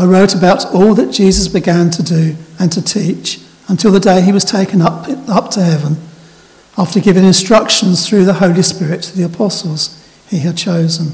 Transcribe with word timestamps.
I 0.00 0.06
wrote 0.06 0.34
about 0.34 0.64
all 0.74 0.94
that 0.94 1.12
Jesus 1.12 1.46
began 1.46 1.90
to 1.90 2.02
do 2.02 2.34
and 2.58 2.72
to 2.72 2.80
teach 2.80 3.38
until 3.68 3.92
the 3.92 4.00
day 4.00 4.22
he 4.22 4.32
was 4.32 4.46
taken 4.46 4.80
up, 4.80 5.06
up 5.28 5.50
to 5.50 5.62
heaven, 5.62 5.98
after 6.78 7.00
giving 7.00 7.26
instructions 7.26 8.08
through 8.08 8.24
the 8.24 8.32
Holy 8.32 8.62
Spirit 8.62 9.02
to 9.02 9.16
the 9.16 9.24
apostles 9.24 10.02
he 10.30 10.38
had 10.38 10.56
chosen. 10.56 11.12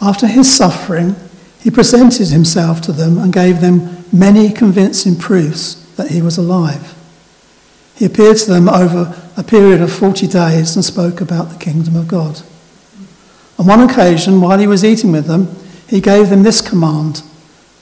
After 0.00 0.28
his 0.28 0.48
suffering, 0.48 1.16
he 1.58 1.68
presented 1.68 2.28
himself 2.28 2.80
to 2.82 2.92
them 2.92 3.18
and 3.18 3.32
gave 3.32 3.60
them 3.60 4.04
many 4.12 4.48
convincing 4.48 5.16
proofs 5.16 5.74
that 5.96 6.12
he 6.12 6.22
was 6.22 6.38
alive. 6.38 6.94
He 7.96 8.04
appeared 8.04 8.36
to 8.36 8.52
them 8.52 8.68
over 8.68 9.20
a 9.36 9.42
period 9.42 9.82
of 9.82 9.92
40 9.92 10.28
days 10.28 10.76
and 10.76 10.84
spoke 10.84 11.20
about 11.20 11.48
the 11.48 11.58
kingdom 11.58 11.96
of 11.96 12.06
God. 12.06 12.42
On 13.58 13.66
one 13.66 13.80
occasion, 13.80 14.40
while 14.40 14.60
he 14.60 14.68
was 14.68 14.84
eating 14.84 15.10
with 15.10 15.26
them, 15.26 15.48
he 15.88 16.00
gave 16.00 16.30
them 16.30 16.42
this 16.42 16.60
command 16.60 17.22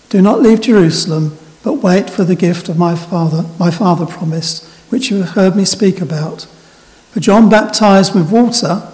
Do 0.08 0.20
not 0.20 0.42
leave 0.42 0.60
Jerusalem, 0.60 1.38
but 1.62 1.82
wait 1.82 2.10
for 2.10 2.24
the 2.24 2.36
gift 2.36 2.68
of 2.68 2.78
my 2.78 2.94
Father, 2.94 3.46
my 3.58 3.70
Father 3.70 4.06
promised, 4.06 4.64
which 4.90 5.10
you 5.10 5.22
have 5.22 5.30
heard 5.30 5.56
me 5.56 5.64
speak 5.64 6.00
about. 6.00 6.42
For 7.10 7.20
John 7.20 7.48
baptized 7.48 8.14
with 8.14 8.30
water, 8.30 8.86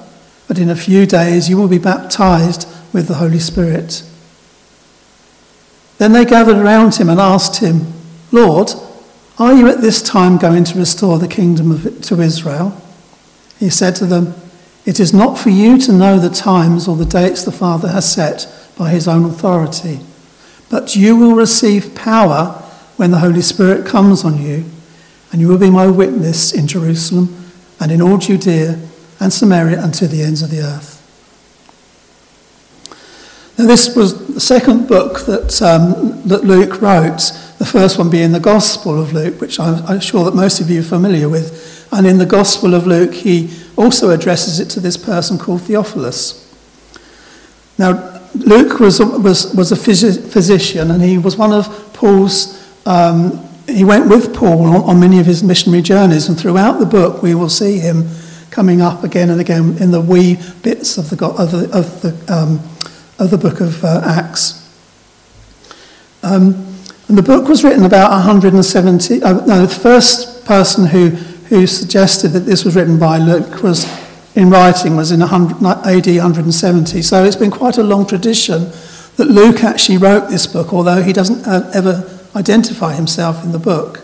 but 0.46 0.58
in 0.58 0.70
a 0.70 0.76
few 0.76 1.06
days 1.06 1.48
you 1.48 1.56
will 1.56 1.68
be 1.68 1.78
baptized 1.78 2.68
with 2.92 3.08
the 3.08 3.14
Holy 3.14 3.38
Spirit. 3.38 4.02
Then 5.98 6.12
they 6.12 6.24
gathered 6.24 6.56
around 6.56 6.96
him 6.96 7.08
and 7.08 7.20
asked 7.20 7.60
him, 7.60 7.92
Lord, 8.32 8.70
are 9.38 9.54
you 9.54 9.68
at 9.68 9.80
this 9.80 10.02
time 10.02 10.38
going 10.38 10.64
to 10.64 10.78
restore 10.78 11.18
the 11.18 11.28
kingdom 11.28 11.72
of, 11.72 12.02
to 12.02 12.20
Israel? 12.20 12.80
He 13.58 13.70
said 13.70 13.96
to 13.96 14.06
them, 14.06 14.34
It 14.86 15.00
is 15.00 15.12
not 15.12 15.38
for 15.38 15.50
you 15.50 15.78
to 15.78 15.92
know 15.92 16.18
the 16.18 16.30
times 16.30 16.86
or 16.86 16.96
the 16.96 17.04
dates 17.04 17.44
the 17.44 17.52
Father 17.52 17.88
has 17.88 18.10
set 18.10 18.46
by 18.80 18.88
his 18.88 19.06
own 19.06 19.26
authority, 19.26 20.00
but 20.70 20.96
you 20.96 21.14
will 21.14 21.34
receive 21.34 21.94
power 21.94 22.46
when 22.96 23.10
the 23.10 23.18
Holy 23.18 23.42
Spirit 23.42 23.86
comes 23.86 24.24
on 24.24 24.40
you, 24.40 24.64
and 25.30 25.38
you 25.38 25.48
will 25.48 25.58
be 25.58 25.68
my 25.68 25.86
witness 25.86 26.54
in 26.54 26.66
Jerusalem 26.66 27.52
and 27.78 27.92
in 27.92 28.00
all 28.00 28.16
Judea 28.16 28.80
and 29.20 29.30
Samaria 29.30 29.84
and 29.84 29.92
to 29.92 30.08
the 30.08 30.22
ends 30.22 30.40
of 30.40 30.50
the 30.50 30.62
earth. 30.62 30.96
Now, 33.58 33.66
this 33.66 33.94
was 33.94 34.32
the 34.32 34.40
second 34.40 34.88
book 34.88 35.26
that, 35.26 35.60
um, 35.60 36.22
that 36.26 36.44
Luke 36.44 36.80
wrote, 36.80 37.32
the 37.58 37.66
first 37.66 37.98
one 37.98 38.08
being 38.08 38.32
the 38.32 38.40
Gospel 38.40 38.98
of 38.98 39.12
Luke, 39.12 39.42
which 39.42 39.60
I'm, 39.60 39.84
I'm 39.84 40.00
sure 40.00 40.24
that 40.24 40.34
most 40.34 40.58
of 40.62 40.70
you 40.70 40.80
are 40.80 40.84
familiar 40.84 41.28
with. 41.28 41.86
And 41.92 42.06
in 42.06 42.16
the 42.16 42.24
Gospel 42.24 42.72
of 42.72 42.86
Luke, 42.86 43.12
he 43.12 43.54
also 43.76 44.08
addresses 44.08 44.58
it 44.58 44.70
to 44.70 44.80
this 44.80 44.96
person 44.96 45.36
called 45.36 45.60
Theophilus. 45.60 46.46
Now, 47.76 48.19
Luke 48.34 48.78
was, 48.80 49.00
was, 49.00 49.54
was 49.54 49.72
a 49.72 49.76
physician, 49.76 50.90
and 50.90 51.02
he 51.02 51.18
was 51.18 51.36
one 51.36 51.52
of 51.52 51.92
Paul's, 51.92 52.64
um, 52.86 53.46
he 53.66 53.84
went 53.84 54.08
with 54.08 54.34
Paul 54.34 54.66
on, 54.66 54.82
on 54.82 55.00
many 55.00 55.18
of 55.18 55.26
his 55.26 55.42
missionary 55.42 55.82
journeys, 55.82 56.28
and 56.28 56.38
throughout 56.38 56.78
the 56.78 56.86
book, 56.86 57.22
we 57.22 57.34
will 57.34 57.48
see 57.48 57.78
him 57.78 58.08
coming 58.50 58.80
up 58.80 59.04
again 59.04 59.30
and 59.30 59.40
again 59.40 59.76
in 59.78 59.90
the 59.90 60.00
wee 60.00 60.36
bits 60.62 60.98
of 60.98 61.10
the, 61.10 61.26
of 61.26 61.50
the, 61.50 61.70
of 61.76 62.02
the 62.02 62.34
um, 62.34 62.60
of 63.20 63.30
the 63.30 63.38
book 63.38 63.60
of 63.60 63.84
uh, 63.84 64.00
Acts. 64.02 64.56
Um, 66.22 66.66
and 67.08 67.18
the 67.18 67.22
book 67.22 67.48
was 67.48 67.62
written 67.62 67.84
about 67.84 68.10
170. 68.10 69.22
Uh, 69.22 69.44
no, 69.44 69.66
the 69.66 69.68
first 69.68 70.44
person 70.46 70.86
who, 70.86 71.10
who 71.10 71.66
suggested 71.66 72.28
that 72.28 72.40
this 72.40 72.64
was 72.64 72.74
written 72.74 72.98
by 72.98 73.18
Luke 73.18 73.62
was 73.62 73.84
in 74.34 74.50
writing 74.50 74.96
was 74.96 75.10
in 75.10 75.20
100, 75.20 75.56
AD 75.86 76.06
170. 76.06 77.02
So 77.02 77.24
it's 77.24 77.36
been 77.36 77.50
quite 77.50 77.78
a 77.78 77.82
long 77.82 78.06
tradition 78.06 78.70
that 79.16 79.26
Luke 79.26 79.64
actually 79.64 79.98
wrote 79.98 80.30
this 80.30 80.46
book, 80.46 80.72
although 80.72 81.02
he 81.02 81.12
doesn't 81.12 81.46
uh, 81.46 81.70
ever 81.74 82.08
identify 82.36 82.94
himself 82.94 83.44
in 83.44 83.52
the 83.52 83.58
book. 83.58 84.02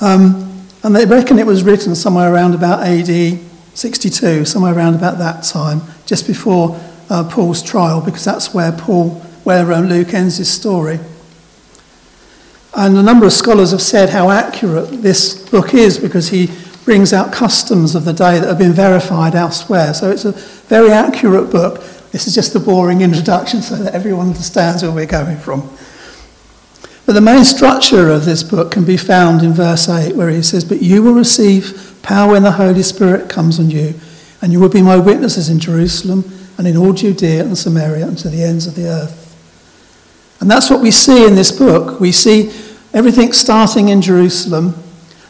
Um, 0.00 0.66
and 0.82 0.96
they 0.96 1.04
reckon 1.04 1.38
it 1.38 1.46
was 1.46 1.62
written 1.62 1.94
somewhere 1.94 2.32
around 2.32 2.54
about 2.54 2.80
AD 2.80 3.38
62, 3.74 4.44
somewhere 4.46 4.74
around 4.74 4.94
about 4.94 5.18
that 5.18 5.44
time, 5.44 5.82
just 6.06 6.26
before 6.26 6.80
uh, 7.10 7.28
Paul's 7.28 7.62
trial 7.62 8.00
because 8.00 8.24
that's 8.24 8.54
where 8.54 8.72
Paul, 8.72 9.10
where 9.44 9.72
um, 9.72 9.88
Luke 9.88 10.14
ends 10.14 10.38
his 10.38 10.50
story. 10.50 10.98
And 12.74 12.96
a 12.96 13.02
number 13.02 13.26
of 13.26 13.32
scholars 13.32 13.72
have 13.72 13.82
said 13.82 14.10
how 14.10 14.30
accurate 14.30 15.02
this 15.02 15.48
book 15.50 15.74
is 15.74 15.98
because 15.98 16.28
he 16.28 16.48
brings 16.84 17.12
out 17.12 17.32
customs 17.32 17.94
of 17.94 18.04
the 18.04 18.12
day 18.12 18.38
that 18.38 18.48
have 18.48 18.58
been 18.58 18.72
verified 18.72 19.34
elsewhere. 19.34 19.94
So 19.94 20.10
it's 20.10 20.24
a 20.24 20.32
very 20.32 20.90
accurate 20.90 21.50
book. 21.50 21.82
This 22.12 22.26
is 22.26 22.34
just 22.34 22.52
the 22.52 22.60
boring 22.60 23.02
introduction 23.02 23.62
so 23.62 23.76
that 23.76 23.94
everyone 23.94 24.28
understands 24.28 24.82
where 24.82 24.92
we're 24.92 25.06
going 25.06 25.36
from. 25.36 25.68
But 27.06 27.14
the 27.14 27.20
main 27.20 27.44
structure 27.44 28.08
of 28.08 28.24
this 28.24 28.42
book 28.42 28.70
can 28.70 28.84
be 28.84 28.96
found 28.96 29.42
in 29.42 29.52
verse 29.52 29.88
8, 29.88 30.14
where 30.14 30.30
he 30.30 30.42
says, 30.42 30.64
But 30.64 30.82
you 30.82 31.02
will 31.02 31.14
receive 31.14 31.98
power 32.02 32.32
when 32.32 32.42
the 32.42 32.52
Holy 32.52 32.82
Spirit 32.82 33.28
comes 33.28 33.58
on 33.58 33.70
you, 33.70 33.94
and 34.40 34.52
you 34.52 34.60
will 34.60 34.68
be 34.68 34.82
my 34.82 34.96
witnesses 34.96 35.48
in 35.48 35.58
Jerusalem 35.58 36.24
and 36.56 36.66
in 36.66 36.76
all 36.76 36.92
Judea 36.92 37.42
and 37.42 37.56
Samaria 37.56 38.06
and 38.06 38.18
to 38.18 38.28
the 38.28 38.42
ends 38.42 38.66
of 38.66 38.74
the 38.74 38.86
earth. 38.86 39.16
And 40.40 40.50
that's 40.50 40.70
what 40.70 40.80
we 40.80 40.90
see 40.90 41.26
in 41.26 41.34
this 41.34 41.52
book. 41.52 42.00
We 42.00 42.12
see 42.12 42.52
everything 42.94 43.32
starting 43.32 43.88
in 43.88 44.02
Jerusalem, 44.02 44.74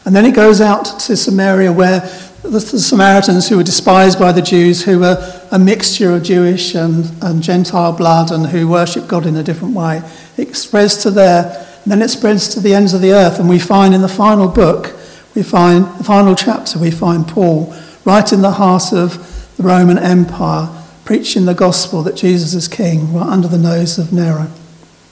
and 0.05 0.15
then 0.15 0.25
it 0.25 0.33
goes 0.33 0.61
out 0.61 0.99
to 1.01 1.15
Samaria, 1.15 1.71
where 1.71 1.99
the 2.43 2.59
Samaritans, 2.59 3.47
who 3.47 3.57
were 3.57 3.63
despised 3.63 4.17
by 4.17 4.31
the 4.31 4.41
Jews, 4.41 4.83
who 4.83 4.99
were 4.99 5.41
a 5.51 5.59
mixture 5.59 6.11
of 6.11 6.23
Jewish 6.23 6.73
and, 6.73 7.11
and 7.21 7.43
Gentile 7.43 7.93
blood 7.93 8.31
and 8.31 8.47
who 8.47 8.67
worship 8.67 9.07
God 9.07 9.25
in 9.27 9.35
a 9.35 9.43
different 9.43 9.75
way, 9.75 10.01
it 10.37 10.55
spreads 10.55 10.97
to 11.03 11.11
there, 11.11 11.67
and 11.83 11.91
then 11.91 12.01
it 12.01 12.09
spreads 12.09 12.47
to 12.49 12.59
the 12.59 12.73
ends 12.73 12.93
of 12.93 13.01
the 13.01 13.13
earth. 13.13 13.39
And 13.39 13.47
we 13.47 13.59
find 13.59 13.93
in 13.93 14.01
the 14.01 14.09
final 14.09 14.47
book, 14.47 14.95
we 15.35 15.43
find 15.43 15.85
the 15.99 16.03
final 16.03 16.35
chapter, 16.35 16.79
we 16.79 16.91
find 16.91 17.27
Paul 17.27 17.73
right 18.05 18.31
in 18.33 18.41
the 18.41 18.51
heart 18.51 18.91
of 18.91 19.55
the 19.57 19.63
Roman 19.63 19.99
Empire 19.99 20.81
preaching 21.05 21.45
the 21.45 21.53
gospel 21.53 22.01
that 22.03 22.15
Jesus 22.15 22.53
is 22.53 22.67
king 22.67 23.13
right 23.13 23.27
under 23.27 23.47
the 23.47 23.57
nose 23.57 23.99
of 23.99 24.11
Nero, 24.11 24.47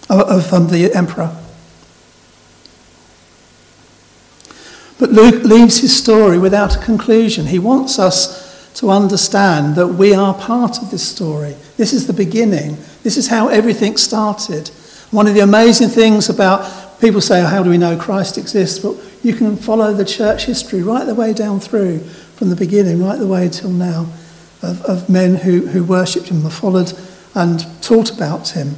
of 0.09 0.51
um, 0.53 0.67
the 0.67 0.91
emperor. 0.95 1.35
But 4.99 5.11
Luke 5.11 5.45
leaves 5.45 5.79
his 5.79 5.95
story 5.95 6.37
without 6.37 6.75
a 6.75 6.85
conclusion. 6.85 7.47
He 7.47 7.57
wants 7.57 7.97
us 7.97 8.49
to 8.75 8.89
understand 8.89 9.75
that 9.75 9.87
we 9.87 10.13
are 10.13 10.33
part 10.33 10.77
of 10.81 10.91
this 10.91 11.07
story. 11.07 11.55
This 11.77 11.93
is 11.93 12.05
the 12.05 12.13
beginning. 12.13 12.77
This 13.03 13.17
is 13.17 13.27
how 13.27 13.47
everything 13.47 13.97
started. 13.97 14.67
One 15.11 15.25
of 15.25 15.33
the 15.33 15.39
amazing 15.39 15.89
things 15.89 16.29
about 16.29 16.99
people 16.99 17.21
say, 17.21 17.41
How 17.41 17.63
do 17.63 17.69
we 17.69 17.77
know 17.77 17.97
Christ 17.97 18.37
exists? 18.37 18.79
But 18.79 18.97
you 19.23 19.33
can 19.33 19.55
follow 19.55 19.93
the 19.93 20.05
church 20.05 20.45
history 20.45 20.83
right 20.83 21.05
the 21.05 21.15
way 21.15 21.33
down 21.33 21.61
through 21.61 21.99
from 21.99 22.49
the 22.49 22.55
beginning, 22.55 23.03
right 23.03 23.17
the 23.17 23.27
way 23.27 23.49
till 23.49 23.71
now 23.71 24.07
of, 24.61 24.81
of 24.83 25.09
men 25.09 25.35
who, 25.35 25.67
who 25.67 25.83
worshipped 25.83 26.27
him 26.27 26.43
and 26.43 26.53
followed 26.53 26.93
and 27.35 27.65
taught 27.81 28.11
about 28.13 28.49
him. 28.49 28.75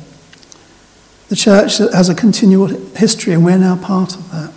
The 1.29 1.35
church 1.35 1.77
has 1.77 2.09
a 2.09 2.15
continual 2.15 2.67
history, 2.67 3.33
and 3.33 3.43
we're 3.43 3.57
now 3.57 3.75
part 3.75 4.15
of 4.15 4.31
that. 4.31 4.53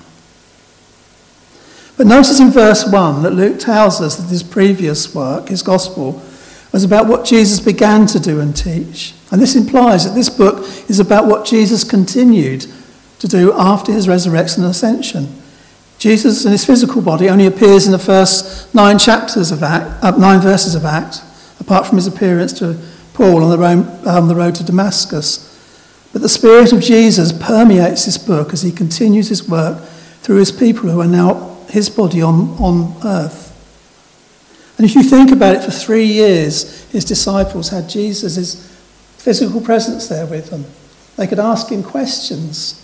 But 1.97 2.06
notice 2.06 2.41
in 2.41 2.50
verse 2.50 2.84
1 2.87 3.22
that 3.22 3.31
Luke 3.31 3.60
tells 3.60 4.00
us 4.00 4.16
that 4.16 4.28
his 4.28 4.43
previous 4.43 5.15
work, 5.15 5.49
his 5.49 5.62
gospel, 5.62 6.22
was 6.72 6.82
about 6.82 7.06
what 7.06 7.25
Jesus 7.25 7.60
began 7.60 8.06
to 8.06 8.19
do 8.19 8.41
and 8.41 8.56
teach. 8.56 9.15
And 9.31 9.41
this 9.41 9.55
implies 9.55 10.05
that 10.05 10.15
this 10.15 10.28
book 10.28 10.65
is 10.91 10.99
about 10.99 11.27
what 11.27 11.47
Jesus 11.47 11.84
continued 11.84 12.66
to 13.21 13.28
do 13.28 13.53
after 13.53 13.93
his 13.93 14.09
resurrection 14.09 14.65
and 14.65 14.71
ascension. 14.72 15.28
Jesus 15.99 16.44
in 16.44 16.50
his 16.50 16.65
physical 16.65 17.00
body 17.00 17.28
only 17.28 17.47
appears 17.47 17.87
in 17.87 17.93
the 17.93 17.99
first 17.99 18.75
nine 18.75 18.99
chapters 18.99 19.53
of 19.53 19.62
Act, 19.62 20.03
uh, 20.03 20.11
nine 20.19 20.41
verses 20.41 20.75
of 20.75 20.84
Acts, 20.84 21.21
apart 21.61 21.87
from 21.87 21.97
his 21.97 22.09
appearance 22.09 22.53
to 22.55 22.76
Paul 23.15 23.44
on 23.44 23.56
the, 23.56 24.11
um, 24.11 24.26
the 24.26 24.34
road 24.34 24.56
to 24.56 24.65
Damascus. 24.65 25.50
But 26.12 26.22
the 26.22 26.28
Spirit 26.28 26.72
of 26.72 26.81
Jesus 26.81 27.32
permeates 27.32 28.05
this 28.05 28.19
book 28.19 28.52
as 28.52 28.62
he 28.62 28.73
continues 28.73 29.29
his 29.29 29.49
work 29.49 29.81
through 30.23 30.37
his 30.37 30.50
people 30.50 30.91
who 30.91 31.00
are 31.00 31.06
now 31.06 31.54
his 31.75 31.91
body 31.91 32.23
on, 32.23 32.50
on 32.59 32.94
earth. 33.05 33.50
And 34.79 34.87
if 34.87 34.94
you 34.94 35.03
think 35.03 35.32
about 35.32 35.56
it, 35.56 35.62
for 35.65 35.73
three 35.73 36.06
years, 36.06 36.85
his 36.93 37.05
disciples 37.05 37.69
had 37.71 37.88
Jesus' 37.88 38.71
physical 39.19 39.61
presence 39.61 40.06
there 40.06 40.25
with 40.25 40.50
them. 40.50 40.65
They 41.17 41.26
could 41.26 41.41
ask 41.41 41.71
him 41.71 41.82
questions. 41.82 42.81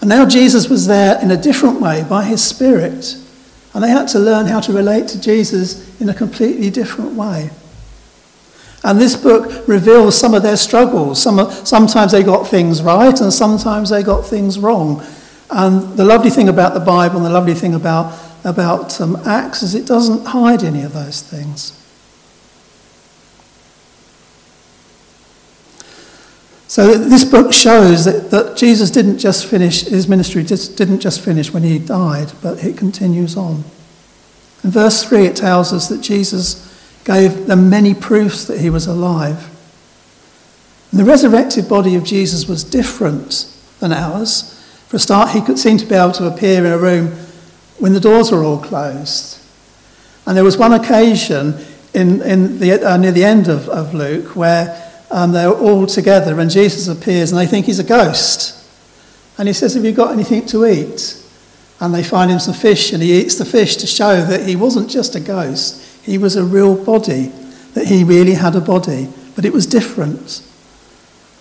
And 0.00 0.08
now 0.08 0.26
Jesus 0.26 0.70
was 0.70 0.86
there 0.86 1.20
in 1.22 1.30
a 1.30 1.36
different 1.36 1.82
way 1.82 2.02
by 2.08 2.24
his 2.24 2.42
Spirit. 2.42 3.16
And 3.74 3.84
they 3.84 3.90
had 3.90 4.08
to 4.08 4.18
learn 4.18 4.46
how 4.46 4.60
to 4.60 4.72
relate 4.72 5.06
to 5.08 5.20
Jesus 5.20 6.00
in 6.00 6.08
a 6.08 6.14
completely 6.14 6.70
different 6.70 7.12
way. 7.12 7.50
And 8.82 8.98
this 8.98 9.14
book 9.14 9.68
reveals 9.68 10.18
some 10.18 10.32
of 10.32 10.42
their 10.42 10.56
struggles. 10.56 11.22
Some, 11.22 11.50
sometimes 11.50 12.12
they 12.12 12.22
got 12.22 12.48
things 12.48 12.80
right, 12.82 13.20
and 13.20 13.30
sometimes 13.30 13.90
they 13.90 14.02
got 14.02 14.22
things 14.22 14.58
wrong. 14.58 15.04
And 15.50 15.96
the 15.96 16.04
lovely 16.04 16.30
thing 16.30 16.48
about 16.48 16.74
the 16.74 16.80
Bible 16.80 17.16
and 17.16 17.26
the 17.26 17.30
lovely 17.30 17.54
thing 17.54 17.74
about, 17.74 18.18
about 18.44 19.00
um, 19.00 19.16
Acts 19.26 19.62
is 19.62 19.74
it 19.74 19.86
doesn't 19.86 20.26
hide 20.26 20.62
any 20.62 20.82
of 20.82 20.92
those 20.92 21.22
things. 21.22 21.76
So 26.68 26.94
this 26.96 27.24
book 27.24 27.52
shows 27.52 28.04
that, 28.04 28.30
that 28.30 28.56
Jesus 28.56 28.92
didn't 28.92 29.18
just 29.18 29.44
finish, 29.44 29.82
his 29.82 30.06
ministry 30.06 30.44
just, 30.44 30.76
didn't 30.76 31.00
just 31.00 31.20
finish 31.20 31.52
when 31.52 31.64
he 31.64 31.80
died, 31.80 32.30
but 32.40 32.62
it 32.62 32.76
continues 32.76 33.36
on. 33.36 33.64
In 34.62 34.70
verse 34.70 35.02
3, 35.02 35.26
it 35.26 35.34
tells 35.34 35.72
us 35.72 35.88
that 35.88 36.00
Jesus 36.00 36.68
gave 37.02 37.48
them 37.48 37.70
many 37.70 37.92
proofs 37.92 38.44
that 38.44 38.60
he 38.60 38.70
was 38.70 38.86
alive. 38.86 39.50
And 40.92 41.00
the 41.00 41.04
resurrected 41.04 41.68
body 41.68 41.96
of 41.96 42.04
Jesus 42.04 42.46
was 42.46 42.62
different 42.62 43.52
than 43.80 43.92
ours. 43.92 44.59
For 44.90 44.96
a 44.96 44.98
start, 44.98 45.30
he 45.30 45.40
could 45.40 45.56
seem 45.56 45.78
to 45.78 45.86
be 45.86 45.94
able 45.94 46.10
to 46.14 46.26
appear 46.26 46.66
in 46.66 46.72
a 46.72 46.76
room 46.76 47.12
when 47.78 47.92
the 47.92 48.00
doors 48.00 48.32
were 48.32 48.42
all 48.42 48.58
closed. 48.58 49.40
And 50.26 50.36
there 50.36 50.42
was 50.42 50.58
one 50.58 50.72
occasion 50.72 51.54
in, 51.94 52.20
in 52.22 52.58
the, 52.58 52.84
uh, 52.84 52.96
near 52.96 53.12
the 53.12 53.22
end 53.22 53.46
of, 53.46 53.68
of 53.68 53.94
Luke 53.94 54.34
where 54.34 54.92
um, 55.12 55.30
they're 55.30 55.48
all 55.48 55.86
together, 55.86 56.40
and 56.40 56.50
Jesus 56.50 56.88
appears, 56.88 57.30
and 57.30 57.40
they 57.40 57.46
think 57.46 57.66
he's 57.66 57.78
a 57.78 57.84
ghost. 57.84 58.68
And 59.38 59.46
he 59.46 59.54
says, 59.54 59.74
Have 59.74 59.84
you 59.84 59.92
got 59.92 60.10
anything 60.10 60.44
to 60.46 60.66
eat? 60.66 61.24
And 61.78 61.94
they 61.94 62.02
find 62.02 62.28
him 62.28 62.40
some 62.40 62.54
fish, 62.54 62.92
and 62.92 63.00
he 63.00 63.20
eats 63.20 63.36
the 63.36 63.44
fish 63.44 63.76
to 63.76 63.86
show 63.86 64.20
that 64.22 64.44
he 64.44 64.56
wasn't 64.56 64.90
just 64.90 65.14
a 65.14 65.20
ghost, 65.20 66.04
he 66.04 66.18
was 66.18 66.34
a 66.34 66.42
real 66.42 66.74
body, 66.84 67.26
that 67.74 67.86
he 67.86 68.02
really 68.02 68.34
had 68.34 68.56
a 68.56 68.60
body, 68.60 69.08
but 69.36 69.44
it 69.44 69.52
was 69.52 69.66
different. 69.66 70.44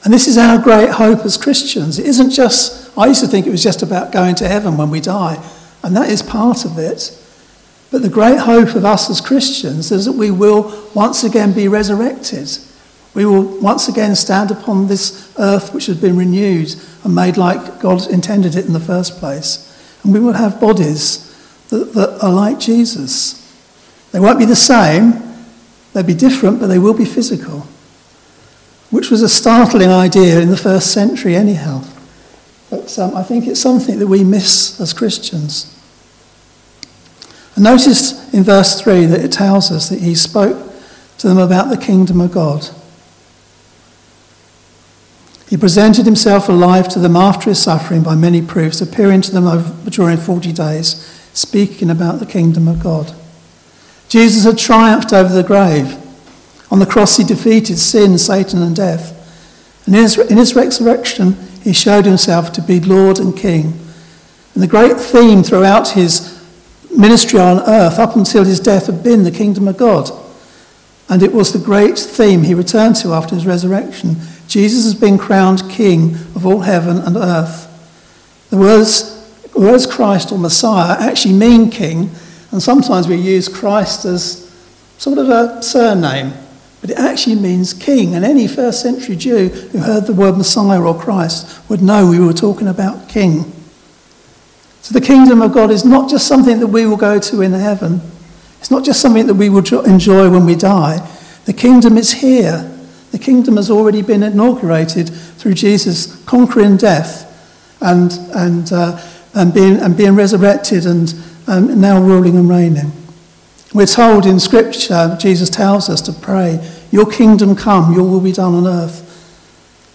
And 0.03 0.13
this 0.13 0.27
is 0.27 0.37
our 0.37 0.57
great 0.57 0.89
hope 0.89 1.19
as 1.25 1.37
Christians. 1.37 1.99
It 1.99 2.05
isn't 2.05 2.31
just, 2.31 2.97
I 2.97 3.07
used 3.07 3.21
to 3.21 3.27
think 3.27 3.45
it 3.45 3.51
was 3.51 3.63
just 3.63 3.81
about 3.81 4.11
going 4.11 4.35
to 4.35 4.47
heaven 4.47 4.77
when 4.77 4.89
we 4.89 5.01
die, 5.01 5.43
and 5.83 5.95
that 5.95 6.09
is 6.09 6.21
part 6.21 6.65
of 6.65 6.77
it. 6.77 7.15
But 7.91 8.01
the 8.01 8.09
great 8.09 8.39
hope 8.39 8.75
of 8.75 8.85
us 8.85 9.09
as 9.09 9.19
Christians 9.19 9.91
is 9.91 10.05
that 10.05 10.13
we 10.13 10.31
will 10.31 10.89
once 10.93 11.23
again 11.23 11.53
be 11.53 11.67
resurrected. 11.67 12.49
We 13.13 13.25
will 13.25 13.59
once 13.59 13.87
again 13.87 14.15
stand 14.15 14.51
upon 14.51 14.87
this 14.87 15.33
earth 15.39 15.73
which 15.73 15.87
has 15.87 15.99
been 15.99 16.15
renewed 16.15 16.75
and 17.03 17.15
made 17.15 17.35
like 17.35 17.79
God 17.81 18.07
intended 18.09 18.55
it 18.55 18.65
in 18.65 18.73
the 18.73 18.79
first 18.79 19.17
place. 19.17 19.65
And 20.03 20.13
we 20.13 20.19
will 20.19 20.33
have 20.33 20.61
bodies 20.61 21.25
that, 21.69 21.93
that 21.93 22.23
are 22.23 22.31
like 22.31 22.59
Jesus. 22.59 23.35
They 24.11 24.19
won't 24.19 24.39
be 24.39 24.45
the 24.45 24.55
same, 24.55 25.13
they'll 25.93 26.03
be 26.03 26.13
different, 26.13 26.59
but 26.59 26.67
they 26.67 26.79
will 26.79 26.93
be 26.93 27.05
physical. 27.05 27.67
Which 28.91 29.11
was 29.11 29.21
a 29.21 29.29
startling 29.29 29.89
idea 29.89 30.39
in 30.39 30.49
the 30.49 30.57
first 30.57 30.91
century, 30.91 31.35
anyhow. 31.35 31.83
But 32.69 32.97
um, 32.99 33.15
I 33.15 33.23
think 33.23 33.47
it's 33.47 33.59
something 33.59 33.99
that 33.99 34.07
we 34.07 34.23
miss 34.23 34.79
as 34.79 34.93
Christians. 34.93 35.75
And 37.55 37.63
notice 37.63 38.33
in 38.33 38.43
verse 38.43 38.79
3 38.79 39.05
that 39.07 39.23
it 39.23 39.31
tells 39.31 39.71
us 39.71 39.89
that 39.89 39.99
he 39.99 40.15
spoke 40.15 40.71
to 41.17 41.27
them 41.27 41.37
about 41.37 41.69
the 41.69 41.77
kingdom 41.77 42.21
of 42.21 42.31
God. 42.31 42.69
He 45.49 45.57
presented 45.57 46.05
himself 46.05 46.47
alive 46.47 46.87
to 46.89 46.99
them 46.99 47.15
after 47.15 47.49
his 47.49 47.59
suffering 47.59 48.03
by 48.03 48.13
many 48.13 48.41
proofs, 48.41 48.81
appearing 48.81 49.21
to 49.21 49.31
them 49.31 49.47
over, 49.47 49.89
during 49.89 50.17
40 50.17 50.53
days, 50.53 51.05
speaking 51.33 51.89
about 51.89 52.19
the 52.19 52.25
kingdom 52.25 52.67
of 52.67 52.81
God. 52.83 53.13
Jesus 54.09 54.43
had 54.43 54.59
triumphed 54.59 55.11
over 55.11 55.33
the 55.33 55.43
grave. 55.43 55.97
On 56.71 56.79
the 56.79 56.85
cross, 56.85 57.17
he 57.17 57.23
defeated 57.23 57.77
sin, 57.77 58.17
Satan, 58.17 58.61
and 58.61 58.75
death. 58.75 59.15
And 59.85 59.95
in 59.95 60.01
his, 60.01 60.17
in 60.17 60.37
his 60.37 60.55
resurrection, 60.55 61.35
he 61.63 61.73
showed 61.73 62.05
himself 62.05 62.51
to 62.53 62.61
be 62.61 62.79
Lord 62.79 63.19
and 63.19 63.35
King. 63.35 63.73
And 64.53 64.63
the 64.63 64.67
great 64.67 64.97
theme 64.97 65.43
throughout 65.43 65.89
his 65.89 66.43
ministry 66.95 67.39
on 67.39 67.59
earth, 67.67 67.99
up 67.99 68.15
until 68.15 68.43
his 68.43 68.59
death, 68.59 68.87
had 68.87 69.03
been 69.03 69.23
the 69.23 69.31
kingdom 69.31 69.67
of 69.67 69.77
God. 69.77 70.11
And 71.09 71.23
it 71.23 71.33
was 71.33 71.51
the 71.51 71.59
great 71.59 71.97
theme 71.97 72.43
he 72.43 72.53
returned 72.53 72.95
to 72.97 73.13
after 73.13 73.35
his 73.35 73.47
resurrection 73.47 74.17
Jesus 74.49 74.83
has 74.83 74.95
been 74.95 75.19
crowned 75.19 75.69
King 75.69 76.15
of 76.35 76.43
all 76.43 76.61
heaven 76.61 76.97
and 76.97 77.15
earth. 77.15 77.67
The 78.49 78.57
words, 78.57 79.15
words 79.53 79.85
Christ 79.85 80.31
or 80.31 80.39
Messiah 80.39 80.97
actually 80.99 81.35
mean 81.35 81.69
King, 81.69 82.09
and 82.51 82.61
sometimes 82.61 83.07
we 83.07 83.15
use 83.15 83.47
Christ 83.47 84.05
as 84.05 84.51
sort 84.97 85.19
of 85.19 85.29
a 85.29 85.61
surname, 85.61 86.33
but 86.81 86.91
it 86.91 86.97
actually 86.97 87.35
means 87.35 87.73
King. 87.73 88.15
And 88.15 88.23
any 88.23 88.47
first 88.47 88.81
century 88.81 89.15
Jew 89.15 89.49
who 89.49 89.79
heard 89.79 90.05
the 90.05 90.13
word 90.13 90.37
Messiah 90.37 90.81
or 90.81 90.99
Christ 90.99 91.69
would 91.69 91.81
know 91.81 92.09
we 92.09 92.19
were 92.19 92.33
talking 92.33 92.67
about 92.67 93.09
King. 93.09 93.51
So 94.81 94.93
the 94.97 95.05
kingdom 95.05 95.41
of 95.41 95.53
God 95.53 95.71
is 95.71 95.83
not 95.83 96.09
just 96.09 96.27
something 96.27 96.59
that 96.59 96.67
we 96.67 96.85
will 96.85 96.97
go 96.97 97.19
to 97.19 97.41
in 97.41 97.51
heaven. 97.51 98.01
It's 98.59 98.71
not 98.71 98.85
just 98.85 99.01
something 99.01 99.27
that 99.27 99.33
we 99.33 99.49
will 99.49 99.85
enjoy 99.85 100.29
when 100.29 100.45
we 100.45 100.55
die. 100.55 101.05
The 101.45 101.53
kingdom 101.53 101.97
is 101.97 102.13
here. 102.13 102.75
The 103.11 103.19
kingdom 103.19 103.57
has 103.57 103.69
already 103.69 104.01
been 104.01 104.23
inaugurated 104.23 105.09
through 105.09 105.55
Jesus 105.55 106.23
conquering 106.25 106.77
death 106.77 107.25
and, 107.81 108.11
and, 108.35 108.71
uh, 108.71 109.01
and, 109.33 109.53
being, 109.53 109.77
and 109.77 109.97
being 109.97 110.15
resurrected 110.15 110.85
and 110.85 111.13
now 111.47 112.01
ruling 112.01 112.37
and 112.37 112.49
reigning. 112.49 112.91
We're 113.73 113.85
told 113.85 114.25
in 114.25 114.39
Scripture, 114.39 115.15
Jesus 115.19 115.49
tells 115.49 115.89
us 115.89 116.01
to 116.01 116.13
pray, 116.13 116.59
Your 116.91 117.09
kingdom 117.09 117.55
come, 117.55 117.93
your 117.93 118.09
will 118.09 118.21
be 118.21 118.31
done 118.31 118.55
on 118.55 118.65
earth. 118.65 119.05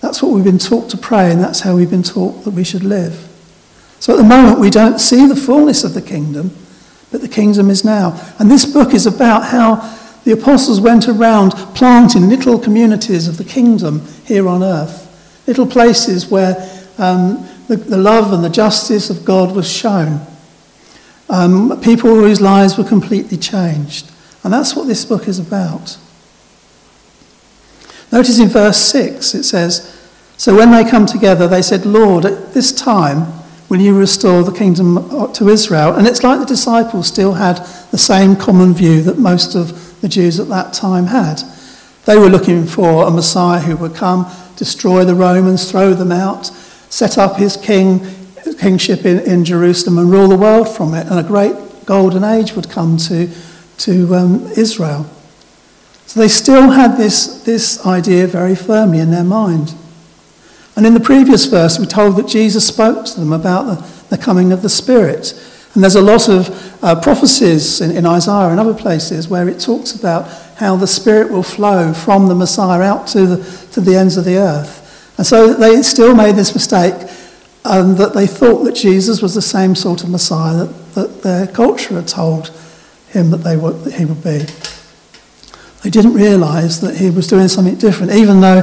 That's 0.01 0.23
what 0.23 0.33
we've 0.33 0.45
been 0.45 0.59
taught 0.59 0.91
to 0.91 0.97
pray, 0.97 1.33
and 1.33 1.41
that's 1.41 1.61
how 1.61 1.77
we've 1.77 1.91
been 1.91 2.03
taught 2.03 2.45
that 2.45 2.51
we 2.51 2.63
should 2.63 2.85
live. 2.85 3.29
So 4.01 4.13
at 4.13 4.17
the 4.17 4.23
moment, 4.23 4.61
we 4.61 4.71
don't 4.71 4.99
see 5.01 5.27
the 5.27 5.35
fullness 5.35 5.83
of 5.83 5.95
the 5.95 6.03
kingdom, 6.03 6.55
but 7.11 7.21
the 7.21 7.29
kingdom 7.29 7.71
is 7.71 7.85
now. 7.85 8.21
And 8.39 8.51
this 8.51 8.67
book 8.67 8.93
is 8.93 9.07
about 9.07 9.47
how 9.47 9.77
the 10.25 10.33
apostles 10.33 10.81
went 10.81 11.09
around 11.09 11.53
planting 11.75 12.29
little 12.29 12.59
communities 12.59 13.29
of 13.29 13.39
the 13.39 13.45
kingdom 13.45 14.07
here 14.25 14.49
on 14.49 14.63
earth, 14.63 15.43
little 15.47 15.67
places 15.67 16.31
where 16.31 16.55
um, 16.99 17.49
the, 17.69 17.77
the, 17.77 17.97
love 17.97 18.33
and 18.33 18.45
the 18.45 18.51
justice 18.51 19.11
of 19.11 19.25
God 19.25 19.55
was 19.55 19.71
shown. 19.71 20.21
Um, 21.29 21.81
people 21.81 22.15
whose 22.15 22.41
lives 22.41 22.77
were 22.77 22.85
completely 22.85 23.39
changed. 23.39 24.11
And 24.43 24.53
that's 24.53 24.77
what 24.77 24.87
this 24.87 25.05
book 25.05 25.27
is 25.27 25.39
about. 25.39 25.99
Notice 28.13 28.39
in 28.39 28.49
verse 28.49 28.79
6 28.79 29.35
it 29.35 29.43
says, 29.43 30.09
So 30.37 30.55
when 30.55 30.71
they 30.71 30.89
come 30.89 31.07
together, 31.07 31.49
they 31.49 31.63
said, 31.63 31.87
Lord, 31.87 32.25
at 32.25 32.53
this 32.55 32.71
time 32.71 33.33
will 33.69 33.81
you 33.81 33.99
restore 33.99 34.45
the 34.45 34.53
kingdom 34.53 35.33
to 35.33 35.49
Israel? 35.49 35.95
And 35.95 36.07
it's 36.07 36.23
like 36.23 36.39
the 36.39 36.47
disciples 36.47 37.09
still 37.09 37.33
had 37.33 37.57
the 37.91 37.99
same 37.99 38.37
common 38.37 38.75
view 38.75 39.03
that 39.03 39.19
most 39.19 39.55
of 39.55 40.01
the 40.01 40.09
Jews 40.09 40.39
at 40.39 40.49
that 40.49 40.75
time 40.75 41.07
had. 41.07 41.43
They 42.05 42.19
were 42.19 42.29
looking 42.29 42.67
for 42.67 43.07
a 43.07 43.11
Messiah 43.11 43.61
who 43.61 43.77
would 43.79 43.95
come, 43.95 44.31
destroy 44.57 45.05
the 45.05 45.15
Romans, 45.15 45.71
throw 45.71 45.95
them 45.95 46.13
out, 46.13 46.47
set 46.91 47.17
up 47.17 47.37
his 47.37 47.57
king, 47.57 48.07
kingship 48.53 49.07
in, 49.07 49.21
in 49.21 49.45
Jerusalem 49.45 49.97
and 49.97 50.11
rule 50.11 50.29
the 50.29 50.37
world 50.37 50.69
from 50.69 50.93
it. 50.93 51.07
And 51.07 51.19
a 51.19 51.23
great 51.23 51.55
golden 51.87 52.25
age 52.25 52.53
would 52.53 52.69
come 52.69 52.99
to, 52.99 53.31
to 53.79 54.15
um, 54.15 54.47
Israel. 54.57 55.07
So 56.07 56.21
they 56.21 56.29
still 56.29 56.71
had 56.71 56.97
this, 56.97 57.43
this 57.45 57.85
idea 57.87 58.27
very 58.27 58.55
firmly 58.55 58.99
in 58.99 59.11
their 59.11 59.25
mind. 59.25 59.75
And 60.77 60.87
in 60.87 60.95
the 60.95 61.01
previous 61.01 61.47
verse, 61.47 61.79
we're 61.79 61.87
told 61.87 62.17
that 62.17 62.29
Jesus 62.29 62.67
spoke 62.67 63.07
to 63.07 63.21
them 63.21 63.33
about 63.33 63.65
the, 63.65 64.17
the 64.17 64.23
coming 64.23 64.53
of 64.53 64.63
the 64.63 64.69
Spirit. 64.69 65.33
And 65.75 65.83
there's 65.83 65.95
a 65.95 66.03
lot 66.03 66.29
of 66.29 66.85
uh, 66.85 67.01
prophecies 67.01 67.81
in, 67.81 67.97
in 67.97 68.07
Isaiah 68.07 68.51
and 68.51 68.61
other 68.61 68.75
places 68.75 69.29
where 69.29 69.49
it 69.49 69.61
talks 69.61 69.95
about 69.95 70.29
how 70.57 70.77
the 70.77 70.87
Spirit 70.87 71.33
will 71.33 71.43
flow 71.43 71.93
from 71.93 72.29
the 72.29 72.35
Messiah 72.35 72.83
out 72.83 73.07
to 73.09 73.27
the, 73.27 73.69
to 73.73 73.81
the 73.81 73.97
ends 73.97 74.17
of 74.17 74.25
the 74.25 74.37
earth. 74.37 74.83
And 75.17 75.27
so 75.27 75.55
they 75.55 75.83
still 75.83 76.15
made 76.15 76.35
this 76.35 76.55
mistake 76.55 76.95
um, 77.65 77.97
that 77.97 78.13
they 78.13 78.27
thought 78.27 78.65
that 78.65 78.75
Jesus 78.75 79.23
was 79.23 79.35
the 79.35 79.43
same 79.43 79.75
sort 79.75 80.03
of 80.03 80.11
Messiah 80.11 80.65
that, 80.65 80.95
that 80.95 81.23
their 81.23 81.47
culture 81.47 81.95
had 81.95 82.09
told 82.09 82.49
him 83.09 83.31
that, 83.31 83.39
they 83.39 83.57
would, 83.57 83.85
that 83.85 83.95
he 83.95 84.05
would 84.05 84.23
be. 84.23 84.45
They 85.83 85.91
didn't 85.91 86.15
realize 86.15 86.81
that 86.81 86.97
he 86.97 87.11
was 87.11 87.27
doing 87.27 87.49
something 87.49 87.77
different, 87.77 88.13
even 88.13 88.41
though 88.41 88.63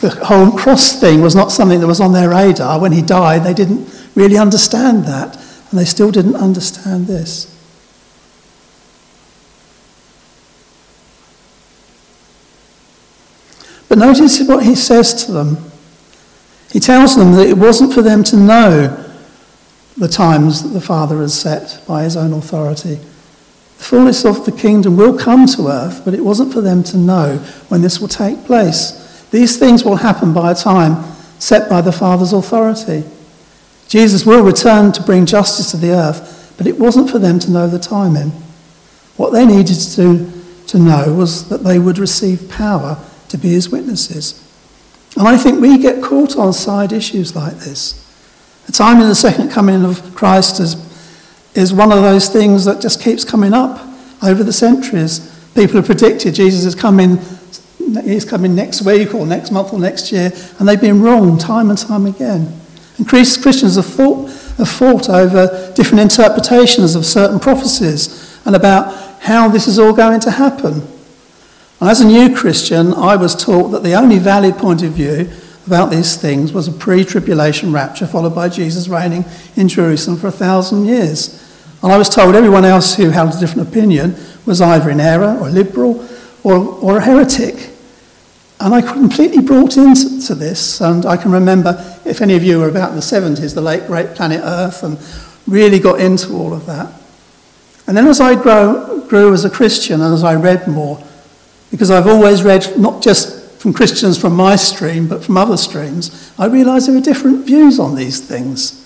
the 0.00 0.10
whole 0.26 0.52
cross 0.52 1.00
thing 1.00 1.20
was 1.20 1.34
not 1.34 1.50
something 1.50 1.80
that 1.80 1.86
was 1.86 2.00
on 2.00 2.12
their 2.12 2.30
radar. 2.30 2.80
When 2.80 2.92
he 2.92 3.02
died, 3.02 3.42
they 3.42 3.54
didn't 3.54 3.88
really 4.14 4.36
understand 4.36 5.04
that. 5.04 5.36
And 5.70 5.78
they 5.78 5.84
still 5.84 6.10
didn't 6.10 6.36
understand 6.36 7.06
this. 7.06 7.54
But 13.88 13.98
notice 13.98 14.40
what 14.46 14.64
he 14.64 14.74
says 14.74 15.24
to 15.24 15.32
them. 15.32 15.70
He 16.72 16.80
tells 16.80 17.16
them 17.16 17.32
that 17.32 17.46
it 17.46 17.56
wasn't 17.56 17.94
for 17.94 18.02
them 18.02 18.22
to 18.24 18.36
know 18.36 19.04
the 19.96 20.08
times 20.08 20.62
that 20.62 20.68
the 20.68 20.80
Father 20.80 21.18
has 21.18 21.38
set 21.38 21.82
by 21.86 22.04
his 22.04 22.16
own 22.16 22.32
authority. 22.32 22.96
The 23.78 23.84
fullness 23.84 24.24
of 24.24 24.44
the 24.44 24.52
kingdom 24.52 24.96
will 24.96 25.18
come 25.18 25.46
to 25.46 25.68
earth, 25.68 26.02
but 26.04 26.14
it 26.14 26.24
wasn't 26.24 26.52
for 26.52 26.60
them 26.60 26.82
to 26.84 26.96
know 26.96 27.36
when 27.68 27.82
this 27.82 28.00
will 28.00 28.08
take 28.08 28.44
place. 28.44 29.26
These 29.30 29.56
things 29.58 29.84
will 29.84 29.96
happen 29.96 30.32
by 30.32 30.52
a 30.52 30.54
time 30.54 31.04
set 31.38 31.68
by 31.68 31.80
the 31.80 31.92
Father's 31.92 32.32
authority. 32.32 33.04
Jesus 33.88 34.26
will 34.26 34.44
return 34.44 34.92
to 34.92 35.02
bring 35.02 35.26
justice 35.26 35.70
to 35.70 35.76
the 35.76 35.90
earth, 35.90 36.54
but 36.58 36.66
it 36.66 36.78
wasn't 36.78 37.10
for 37.10 37.18
them 37.18 37.38
to 37.38 37.50
know 37.50 37.66
the 37.66 37.78
timing. 37.78 38.30
What 39.16 39.30
they 39.30 39.46
needed 39.46 39.78
to, 39.96 40.30
to 40.66 40.78
know 40.78 41.14
was 41.14 41.48
that 41.48 41.64
they 41.64 41.78
would 41.78 41.98
receive 41.98 42.50
power 42.50 43.02
to 43.28 43.38
be 43.38 43.48
his 43.48 43.70
witnesses. 43.70 44.44
And 45.16 45.26
I 45.26 45.36
think 45.36 45.60
we 45.60 45.78
get 45.78 46.02
caught 46.02 46.36
on 46.36 46.52
side 46.52 46.92
issues 46.92 47.34
like 47.34 47.54
this. 47.54 48.04
The 48.66 48.72
time 48.72 49.00
in 49.00 49.08
the 49.08 49.14
second 49.14 49.50
coming 49.50 49.84
of 49.84 50.14
Christ 50.14 50.60
is, 50.60 50.76
is 51.54 51.72
one 51.72 51.90
of 51.90 52.02
those 52.02 52.28
things 52.28 52.64
that 52.66 52.80
just 52.80 53.00
keeps 53.00 53.24
coming 53.24 53.54
up 53.54 53.80
over 54.22 54.44
the 54.44 54.52
centuries. 54.52 55.20
People 55.54 55.76
have 55.76 55.86
predicted 55.86 56.34
Jesus 56.34 56.64
is 56.64 56.74
coming, 56.74 57.18
he's 58.04 58.24
coming 58.24 58.54
next 58.54 58.82
week 58.82 59.14
or 59.14 59.26
next 59.26 59.50
month 59.50 59.72
or 59.72 59.78
next 59.78 60.12
year, 60.12 60.30
and 60.58 60.68
they've 60.68 60.80
been 60.80 61.00
wrong 61.00 61.38
time 61.38 61.70
and 61.70 61.78
time 61.78 62.06
again. 62.06 62.52
And 62.98 63.08
Christians 63.08 63.76
have 63.76 63.86
fought, 63.86 64.28
have 64.58 64.68
fought 64.68 65.08
over 65.08 65.72
different 65.74 66.00
interpretations 66.00 66.94
of 66.94 67.06
certain 67.06 67.40
prophecies 67.40 68.38
and 68.44 68.54
about 68.54 69.22
how 69.22 69.48
this 69.48 69.66
is 69.66 69.78
all 69.78 69.92
going 69.92 70.20
to 70.20 70.30
happen. 70.30 70.86
As 71.80 72.00
a 72.00 72.06
new 72.06 72.34
Christian, 72.34 72.92
I 72.92 73.14
was 73.14 73.36
taught 73.36 73.68
that 73.68 73.84
the 73.84 73.94
only 73.94 74.18
valid 74.18 74.56
point 74.56 74.82
of 74.82 74.92
view 74.92 75.30
about 75.64 75.90
these 75.90 76.16
things 76.16 76.52
was 76.52 76.66
a 76.66 76.72
pre 76.72 77.04
tribulation 77.04 77.72
rapture 77.72 78.06
followed 78.06 78.34
by 78.34 78.48
Jesus 78.48 78.88
reigning 78.88 79.24
in 79.54 79.68
Jerusalem 79.68 80.18
for 80.18 80.26
a 80.26 80.32
thousand 80.32 80.86
years. 80.86 81.44
And 81.80 81.92
I 81.92 81.96
was 81.96 82.08
told 82.08 82.34
everyone 82.34 82.64
else 82.64 82.96
who 82.96 83.10
held 83.10 83.32
a 83.32 83.38
different 83.38 83.68
opinion 83.68 84.16
was 84.44 84.60
either 84.60 84.90
in 84.90 84.98
error 84.98 85.38
or 85.40 85.50
liberal 85.50 86.04
or, 86.42 86.56
or 86.56 86.96
a 86.96 87.00
heretic. 87.00 87.70
And 88.58 88.74
I 88.74 88.82
completely 88.82 89.40
brought 89.40 89.76
into 89.76 90.34
this, 90.34 90.80
and 90.80 91.06
I 91.06 91.16
can 91.16 91.30
remember, 91.30 91.76
if 92.04 92.20
any 92.20 92.34
of 92.34 92.42
you 92.42 92.58
were 92.58 92.68
about 92.68 92.90
in 92.90 92.96
the 92.96 93.02
70s, 93.02 93.54
the 93.54 93.60
late 93.60 93.86
great 93.86 94.16
planet 94.16 94.40
Earth, 94.42 94.82
and 94.82 94.98
really 95.46 95.78
got 95.78 96.00
into 96.00 96.34
all 96.34 96.52
of 96.52 96.66
that. 96.66 96.92
And 97.86 97.96
then 97.96 98.08
as 98.08 98.20
I 98.20 98.34
grow, 98.34 99.00
grew 99.08 99.32
as 99.32 99.44
a 99.44 99.50
Christian 99.50 100.00
and 100.00 100.12
as 100.12 100.24
I 100.24 100.34
read 100.34 100.66
more, 100.66 101.04
because 101.70 101.90
I've 101.90 102.06
always 102.06 102.42
read 102.42 102.78
not 102.78 103.02
just 103.02 103.38
from 103.58 103.72
Christians 103.72 104.16
from 104.18 104.34
my 104.34 104.56
stream, 104.56 105.08
but 105.08 105.24
from 105.24 105.36
other 105.36 105.56
streams, 105.56 106.32
I 106.38 106.46
realise 106.46 106.86
there 106.86 106.96
are 106.96 107.00
different 107.00 107.44
views 107.44 107.78
on 107.78 107.96
these 107.96 108.20
things. 108.20 108.84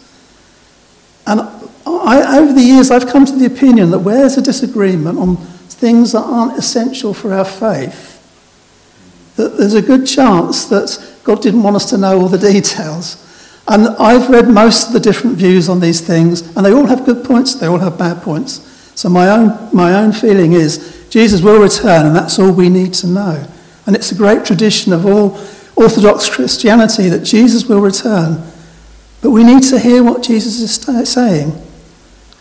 And 1.27 1.41
I, 1.87 2.39
over 2.39 2.53
the 2.53 2.63
years, 2.63 2.91
I've 2.91 3.07
come 3.07 3.27
to 3.27 3.37
the 3.37 3.47
opinion 3.47 3.91
that 3.91 4.01
where 4.01 4.19
there's 4.19 4.39
a 4.39 4.43
disagreement 4.43 5.19
on 5.19 5.37
things 5.37 6.13
that 6.13 6.23
aren't 6.23 6.59
essential 6.59 7.13
for 7.13 7.33
our 7.33 7.45
faith, 7.45 8.19
that 9.37 9.57
there's 9.57 9.75
a 9.75 9.83
good 9.83 10.07
chance 10.07 10.65
that 10.67 10.99
God 11.25 11.43
didn't 11.43 11.63
want 11.63 11.77
us 11.77 11.89
to 11.91 11.99
know 11.99 12.21
all 12.21 12.29
the 12.29 12.39
details. 12.39 13.19
And 13.69 13.89
I've 13.89 14.29
read 14.29 14.49
most 14.49 14.89
of 14.89 14.93
the 14.95 15.01
different 15.01 15.37
views 15.37 15.69
on 15.69 15.81
these 15.81 16.01
things, 16.01 16.41
and 16.57 16.67
they 16.67 16.73
all 16.73 16.87
have 16.87 17.05
good 17.05 17.25
points, 17.25 17.55
they 17.55 17.67
all 17.67 17.79
have 17.79 17.99
bad 17.99 18.23
points. 18.23 18.69
So 18.95 19.09
my 19.09 19.29
own, 19.29 19.69
my 19.73 19.95
own 19.95 20.13
feeling 20.13 20.53
is 20.53 21.02
Jesus 21.13 21.43
will 21.43 21.61
return, 21.61 22.07
and 22.07 22.17
that's 22.17 22.39
all 22.39 22.53
we 22.53 22.71
need 22.71 22.95
to 22.95 23.07
know. 23.07 23.47
And 23.85 23.95
it's 23.95 24.13
a 24.13 24.15
great 24.15 24.47
tradition 24.47 24.95
of 24.95 25.05
all 25.05 25.39
Orthodox 25.77 26.27
Christianity 26.31 27.11
that 27.11 27.23
Jesus 27.23 27.67
will 27.67 27.83
return. 27.83 28.43
But 29.21 29.33
we 29.33 29.45
need 29.45 29.63
to 29.65 29.79
hear 29.79 30.03
what 30.03 30.23
Jesus 30.23 30.59
is 30.59 31.11
saying. 31.11 31.53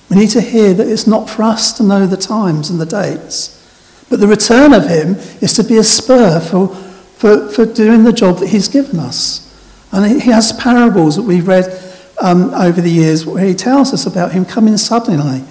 We 0.10 0.16
need 0.16 0.30
to 0.30 0.40
hear 0.40 0.74
that 0.74 0.88
it's 0.88 1.06
not 1.06 1.30
for 1.30 1.44
us 1.44 1.74
to 1.74 1.84
know 1.84 2.08
the 2.08 2.16
times 2.16 2.70
and 2.70 2.80
the 2.80 2.86
dates, 2.86 3.58
but 4.10 4.22
the 4.22 4.28
return 4.28 4.72
of 4.72 4.88
Him 4.88 5.16
is 5.42 5.52
to 5.56 5.66
be 5.66 5.76
a 5.76 5.84
spur 5.84 6.40
for, 6.40 6.70
for, 6.70 7.50
for 7.50 7.66
doing 7.66 8.06
the 8.06 8.14
job 8.14 8.38
that 8.38 8.48
He's 8.48 8.70
given 8.70 9.02
us. 9.02 9.54
And 9.92 10.22
He 10.22 10.32
has 10.32 10.54
parables 10.54 11.18
that 11.18 11.24
we've 11.24 11.46
read 11.46 11.66
um, 12.22 12.54
over 12.54 12.80
the 12.80 12.90
years 12.90 13.26
where 13.26 13.44
He 13.44 13.54
tells 13.54 13.92
us 13.94 14.06
about 14.06 14.32
Him 14.32 14.46
coming 14.46 14.78
suddenly. 14.78 15.44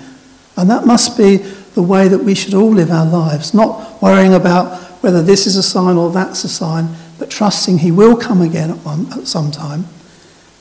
And 0.56 0.70
that 0.70 0.86
must 0.86 1.18
be 1.18 1.44
the 1.80 1.86
way 1.86 2.08
that 2.08 2.22
we 2.22 2.34
should 2.34 2.52
all 2.52 2.72
live 2.72 2.90
our 2.90 3.06
lives, 3.06 3.54
not 3.54 4.02
worrying 4.02 4.34
about 4.34 4.78
whether 5.02 5.22
this 5.22 5.46
is 5.46 5.56
a 5.56 5.62
sign 5.62 5.96
or 5.96 6.10
that's 6.10 6.44
a 6.44 6.48
sign, 6.48 6.94
but 7.18 7.30
trusting 7.30 7.78
He 7.78 7.90
will 7.90 8.18
come 8.18 8.42
again 8.42 8.68
at, 8.68 8.76
one, 8.84 9.10
at 9.14 9.26
some 9.26 9.50
time. 9.50 9.86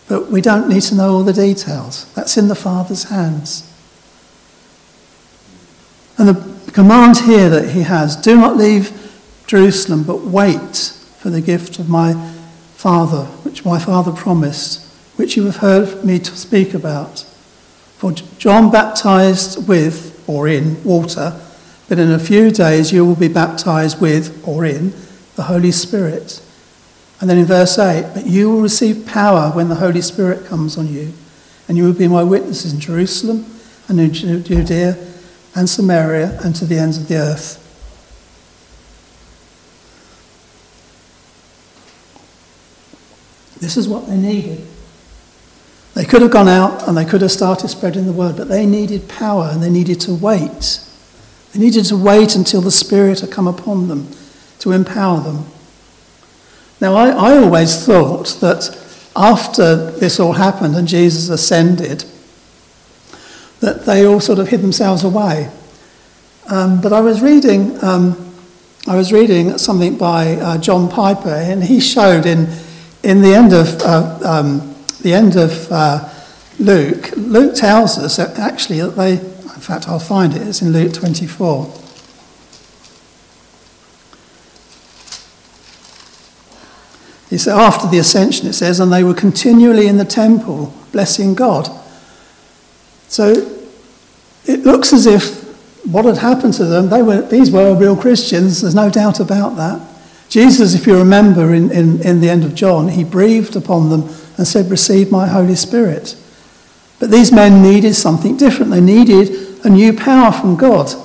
But 0.07 0.31
we 0.31 0.39
don't 0.39 0.69
need 0.69 0.83
to 0.83 0.95
know 0.95 1.15
all 1.15 1.23
the 1.23 1.33
details. 1.33 2.09
That's 2.13 2.37
in 2.37 2.47
the 2.47 2.55
Father's 2.55 3.09
hands. 3.09 3.69
And 6.17 6.29
the 6.29 6.71
command 6.71 7.17
here 7.17 7.49
that 7.49 7.71
He 7.71 7.81
has 7.81 8.15
do 8.15 8.37
not 8.37 8.55
leave 8.55 8.93
Jerusalem, 9.45 10.03
but 10.03 10.21
wait 10.21 10.77
for 11.17 11.29
the 11.29 11.41
gift 11.41 11.79
of 11.79 11.89
my 11.89 12.13
Father, 12.75 13.25
which 13.43 13.65
my 13.65 13.77
Father 13.77 14.13
promised, 14.13 14.89
which 15.17 15.35
you 15.35 15.43
have 15.47 15.57
heard 15.57 16.05
me 16.05 16.17
to 16.19 16.37
speak 16.37 16.73
about. 16.73 17.25
For 17.97 18.13
John 18.13 18.71
baptized 18.71 19.67
with, 19.67 20.15
or 20.29 20.47
in, 20.47 20.81
water 20.83 21.39
but 21.89 21.97
in 21.97 22.11
a 22.11 22.19
few 22.19 22.51
days 22.51 22.93
you 22.93 23.03
will 23.03 23.15
be 23.15 23.27
baptized 23.27 23.99
with 23.99 24.47
or 24.47 24.63
in 24.63 24.93
the 25.35 25.43
Holy 25.43 25.71
Spirit. 25.71 26.39
And 27.19 27.29
then 27.29 27.39
in 27.39 27.45
verse 27.45 27.77
8, 27.77 28.11
but 28.13 28.27
you 28.27 28.49
will 28.49 28.61
receive 28.61 29.07
power 29.07 29.49
when 29.49 29.67
the 29.67 29.75
Holy 29.75 30.01
Spirit 30.01 30.45
comes 30.45 30.77
on 30.77 30.87
you, 30.87 31.11
and 31.67 31.75
you 31.75 31.83
will 31.83 31.93
be 31.93 32.07
my 32.07 32.23
witnesses 32.23 32.73
in 32.73 32.79
Jerusalem 32.79 33.45
and 33.89 33.99
in 33.99 34.13
Judea 34.13 34.95
and 35.55 35.67
Samaria 35.67 36.39
and 36.43 36.55
to 36.55 36.65
the 36.65 36.77
ends 36.77 36.97
of 36.97 37.07
the 37.07 37.17
earth. 37.17 37.65
This 43.59 43.75
is 43.75 43.89
what 43.89 44.07
they 44.07 44.15
needed. 44.15 44.65
They 45.99 46.05
could 46.05 46.21
have 46.21 46.31
gone 46.31 46.47
out 46.47 46.87
and 46.87 46.97
they 46.97 47.03
could 47.03 47.19
have 47.23 47.29
started 47.29 47.67
spreading 47.67 48.05
the 48.05 48.13
word, 48.13 48.37
but 48.37 48.47
they 48.47 48.65
needed 48.65 49.09
power 49.09 49.49
and 49.51 49.61
they 49.61 49.69
needed 49.69 49.99
to 49.99 50.13
wait. 50.13 50.79
They 51.51 51.59
needed 51.59 51.83
to 51.87 51.97
wait 51.97 52.37
until 52.37 52.61
the 52.61 52.71
Spirit 52.71 53.19
had 53.19 53.31
come 53.31 53.49
upon 53.49 53.89
them 53.89 54.07
to 54.59 54.71
empower 54.71 55.19
them. 55.19 55.45
Now, 56.79 56.95
I, 56.95 57.09
I 57.09 57.37
always 57.37 57.85
thought 57.85 58.37
that 58.39 58.69
after 59.13 59.91
this 59.91 60.21
all 60.21 60.31
happened 60.31 60.77
and 60.77 60.87
Jesus 60.87 61.27
ascended, 61.27 62.05
that 63.59 63.85
they 63.85 64.05
all 64.05 64.21
sort 64.21 64.39
of 64.39 64.47
hid 64.47 64.61
themselves 64.61 65.03
away. 65.03 65.51
Um, 66.47 66.79
but 66.79 66.93
I 66.93 67.01
was 67.01 67.21
reading, 67.21 67.77
um, 67.83 68.33
I 68.87 68.95
was 68.95 69.11
reading 69.11 69.57
something 69.57 69.97
by 69.97 70.37
uh, 70.37 70.57
John 70.59 70.87
Piper, 70.87 71.27
and 71.27 71.61
he 71.61 71.81
showed 71.81 72.25
in, 72.25 72.47
in 73.03 73.21
the 73.21 73.33
end 73.33 73.51
of 73.51 73.81
uh, 73.81 74.19
um, 74.23 74.68
the 75.01 75.13
end 75.13 75.35
of 75.35 75.71
uh, 75.71 76.09
Luke. 76.59 77.11
Luke 77.15 77.55
tells 77.55 77.97
us 77.97 78.17
that 78.17 78.37
actually 78.37 78.79
that 78.81 78.95
they 78.95 79.19
in 79.59 79.63
fact, 79.65 79.89
I'll 79.89 79.99
find 79.99 80.33
it. 80.33 80.47
It's 80.47 80.61
in 80.61 80.71
Luke 80.71 80.93
24. 80.93 81.65
He 87.29 87.37
said, 87.37 87.57
after 87.59 87.85
the 87.89 87.97
ascension, 87.97 88.47
it 88.47 88.53
says, 88.53 88.79
and 88.79 88.89
they 88.89 89.03
were 89.03 89.13
continually 89.13 89.87
in 89.87 89.97
the 89.97 90.05
temple, 90.05 90.73
blessing 90.93 91.35
God. 91.35 91.69
So 93.09 93.33
it 94.45 94.61
looks 94.61 94.93
as 94.93 95.05
if 95.05 95.43
what 95.85 96.05
had 96.05 96.19
happened 96.19 96.53
to 96.53 96.63
them, 96.63 96.89
they 96.89 97.01
were, 97.01 97.21
these 97.21 97.51
were 97.51 97.75
real 97.75 97.97
Christians, 97.97 98.61
there's 98.61 98.73
no 98.73 98.89
doubt 98.89 99.19
about 99.19 99.57
that. 99.57 99.85
Jesus, 100.29 100.73
if 100.73 100.87
you 100.87 100.97
remember 100.97 101.53
in, 101.53 101.69
in, 101.69 102.01
in 102.01 102.21
the 102.21 102.29
end 102.29 102.45
of 102.45 102.55
John, 102.55 102.87
he 102.87 103.03
breathed 103.03 103.57
upon 103.57 103.89
them 103.89 104.07
and 104.39 104.47
said, 104.47 104.71
Receive 104.71 105.11
my 105.11 105.27
Holy 105.27 105.55
Spirit. 105.55 106.15
But 106.97 107.11
these 107.11 107.31
men 107.31 107.61
needed 107.61 107.93
something 107.93 108.37
different. 108.37 108.71
They 108.71 108.81
needed 108.81 109.65
a 109.65 109.69
new 109.69 109.91
power 109.91 110.31
from 110.31 110.55
God, 110.55 110.95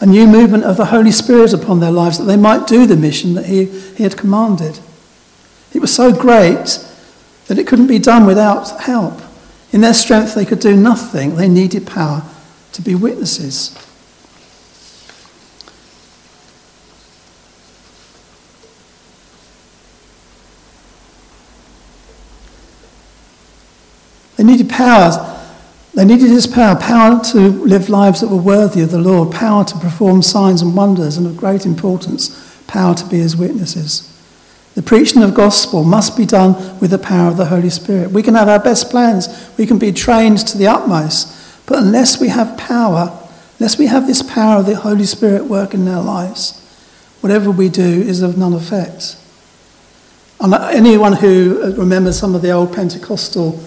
a 0.00 0.06
new 0.06 0.26
movement 0.26 0.64
of 0.64 0.78
the 0.78 0.86
Holy 0.86 1.12
Spirit 1.12 1.52
upon 1.52 1.80
their 1.80 1.90
lives 1.90 2.16
that 2.16 2.24
they 2.24 2.36
might 2.36 2.66
do 2.66 2.86
the 2.86 2.96
mission 2.96 3.34
that 3.34 3.44
He, 3.44 3.66
he 3.66 4.02
had 4.02 4.16
commanded. 4.16 4.80
It 5.74 5.80
was 5.80 5.94
so 5.94 6.12
great 6.12 6.82
that 7.46 7.58
it 7.58 7.66
couldn't 7.66 7.88
be 7.88 7.98
done 7.98 8.24
without 8.24 8.80
help. 8.80 9.20
In 9.70 9.82
their 9.82 9.94
strength, 9.94 10.34
they 10.34 10.46
could 10.46 10.60
do 10.60 10.74
nothing. 10.74 11.36
They 11.36 11.48
needed 11.48 11.86
power 11.86 12.22
to 12.72 12.82
be 12.82 12.94
witnesses. 12.94 13.76
They 24.38 24.44
needed 24.44 24.70
power 24.70 25.38
they 25.98 26.04
needed 26.04 26.30
his 26.30 26.46
power, 26.46 26.76
power 26.76 27.20
to 27.32 27.38
live 27.40 27.88
lives 27.88 28.20
that 28.20 28.28
were 28.28 28.36
worthy 28.36 28.82
of 28.82 28.92
the 28.92 29.00
Lord, 29.00 29.32
power 29.32 29.64
to 29.64 29.78
perform 29.78 30.22
signs 30.22 30.62
and 30.62 30.76
wonders, 30.76 31.16
and 31.16 31.26
of 31.26 31.36
great 31.36 31.66
importance, 31.66 32.62
power 32.68 32.94
to 32.94 33.04
be 33.06 33.18
his 33.18 33.36
witnesses. 33.36 34.04
The 34.76 34.82
preaching 34.82 35.24
of 35.24 35.34
gospel 35.34 35.82
must 35.82 36.16
be 36.16 36.24
done 36.24 36.78
with 36.78 36.92
the 36.92 37.00
power 37.00 37.28
of 37.28 37.36
the 37.36 37.46
Holy 37.46 37.68
Spirit. 37.68 38.12
We 38.12 38.22
can 38.22 38.36
have 38.36 38.48
our 38.48 38.60
best 38.60 38.90
plans, 38.90 39.26
we 39.58 39.66
can 39.66 39.76
be 39.76 39.90
trained 39.90 40.38
to 40.46 40.56
the 40.56 40.68
utmost, 40.68 41.66
but 41.66 41.78
unless 41.78 42.20
we 42.20 42.28
have 42.28 42.56
power, 42.56 43.18
unless 43.58 43.76
we 43.76 43.86
have 43.86 44.06
this 44.06 44.22
power 44.22 44.60
of 44.60 44.66
the 44.66 44.76
Holy 44.76 45.04
Spirit 45.04 45.46
working 45.46 45.80
in 45.80 45.88
our 45.88 46.04
lives, 46.04 46.64
whatever 47.22 47.50
we 47.50 47.68
do 47.68 47.82
is 47.82 48.22
of 48.22 48.38
none 48.38 48.52
effect. 48.52 49.16
And 50.38 50.54
anyone 50.54 51.14
who 51.14 51.74
remembers 51.76 52.16
some 52.16 52.36
of 52.36 52.42
the 52.42 52.52
old 52.52 52.72
Pentecostal 52.72 53.60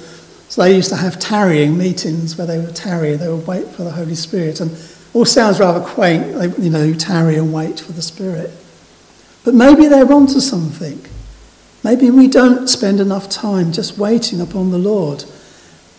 so 0.51 0.63
they 0.63 0.75
used 0.75 0.89
to 0.89 0.97
have 0.97 1.17
tarrying 1.17 1.77
meetings 1.77 2.37
where 2.37 2.45
they 2.45 2.59
would 2.59 2.75
tarry, 2.75 3.15
they 3.15 3.29
would 3.29 3.47
wait 3.47 3.69
for 3.69 3.83
the 3.83 3.91
Holy 3.91 4.15
Spirit. 4.15 4.59
And 4.59 4.71
all 5.13 5.23
sounds 5.23 5.61
rather 5.61 5.79
quaint, 5.79 6.59
you 6.59 6.69
know, 6.69 6.93
tarry 6.93 7.37
and 7.37 7.53
wait 7.53 7.79
for 7.79 7.93
the 7.93 8.01
Spirit. 8.01 8.51
But 9.45 9.53
maybe 9.53 9.87
they're 9.87 10.11
onto 10.11 10.41
something. 10.41 11.05
Maybe 11.85 12.11
we 12.11 12.27
don't 12.27 12.67
spend 12.67 12.99
enough 12.99 13.29
time 13.29 13.71
just 13.71 13.97
waiting 13.97 14.41
upon 14.41 14.71
the 14.71 14.77
Lord. 14.77 15.23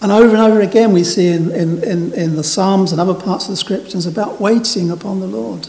And 0.02 0.12
over 0.12 0.28
and 0.28 0.44
over 0.44 0.60
again, 0.60 0.92
we 0.92 1.02
see 1.02 1.28
in, 1.28 1.50
in, 1.50 1.82
in, 1.82 2.12
in, 2.12 2.36
the 2.36 2.44
Psalms 2.44 2.92
and 2.92 3.00
other 3.00 3.14
parts 3.14 3.46
of 3.46 3.52
the 3.52 3.56
scriptures 3.56 4.04
about 4.04 4.38
waiting 4.38 4.90
upon 4.90 5.20
the 5.20 5.26
Lord. 5.26 5.66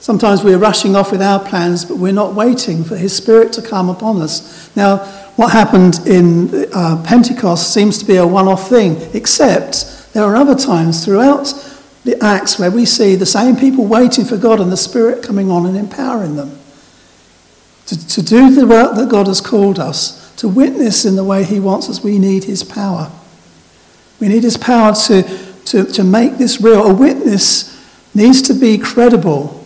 Sometimes 0.00 0.42
we're 0.42 0.58
rushing 0.58 0.96
off 0.96 1.12
with 1.12 1.22
our 1.22 1.38
plans, 1.38 1.84
but 1.84 1.98
we're 1.98 2.12
not 2.12 2.34
waiting 2.34 2.84
for 2.84 2.96
His 2.96 3.14
Spirit 3.14 3.52
to 3.54 3.62
come 3.62 3.88
upon 3.88 4.20
us. 4.20 4.74
Now, 4.74 4.98
what 5.36 5.52
happened 5.52 6.00
in 6.06 6.66
uh, 6.72 7.02
Pentecost 7.06 7.72
seems 7.72 7.98
to 7.98 8.04
be 8.04 8.16
a 8.16 8.26
one 8.26 8.48
off 8.48 8.68
thing, 8.68 8.96
except 9.14 10.12
there 10.14 10.24
are 10.24 10.36
other 10.36 10.54
times 10.54 11.04
throughout 11.04 11.54
the 12.04 12.22
Acts 12.22 12.58
where 12.58 12.70
we 12.70 12.86
see 12.86 13.14
the 13.14 13.26
same 13.26 13.56
people 13.56 13.86
waiting 13.86 14.24
for 14.24 14.36
God 14.36 14.58
and 14.58 14.72
the 14.72 14.76
Spirit 14.76 15.22
coming 15.22 15.50
on 15.50 15.66
and 15.66 15.76
empowering 15.76 16.36
them 16.36 16.58
to, 17.90 18.08
to 18.08 18.22
do 18.22 18.54
the 18.54 18.68
work 18.68 18.94
that 18.94 19.08
God 19.08 19.26
has 19.26 19.40
called 19.40 19.80
us 19.80 20.32
to 20.36 20.48
witness 20.48 21.04
in 21.04 21.16
the 21.16 21.24
way 21.24 21.42
He 21.42 21.58
wants 21.58 21.88
us, 21.90 22.04
we 22.04 22.20
need 22.20 22.44
His 22.44 22.62
power. 22.62 23.10
We 24.20 24.28
need 24.28 24.44
His 24.44 24.56
power 24.56 24.94
to, 24.94 25.22
to, 25.64 25.84
to 25.84 26.04
make 26.04 26.38
this 26.38 26.60
real. 26.60 26.86
A 26.86 26.94
witness 26.94 27.84
needs 28.14 28.42
to 28.42 28.54
be 28.54 28.78
credible. 28.78 29.59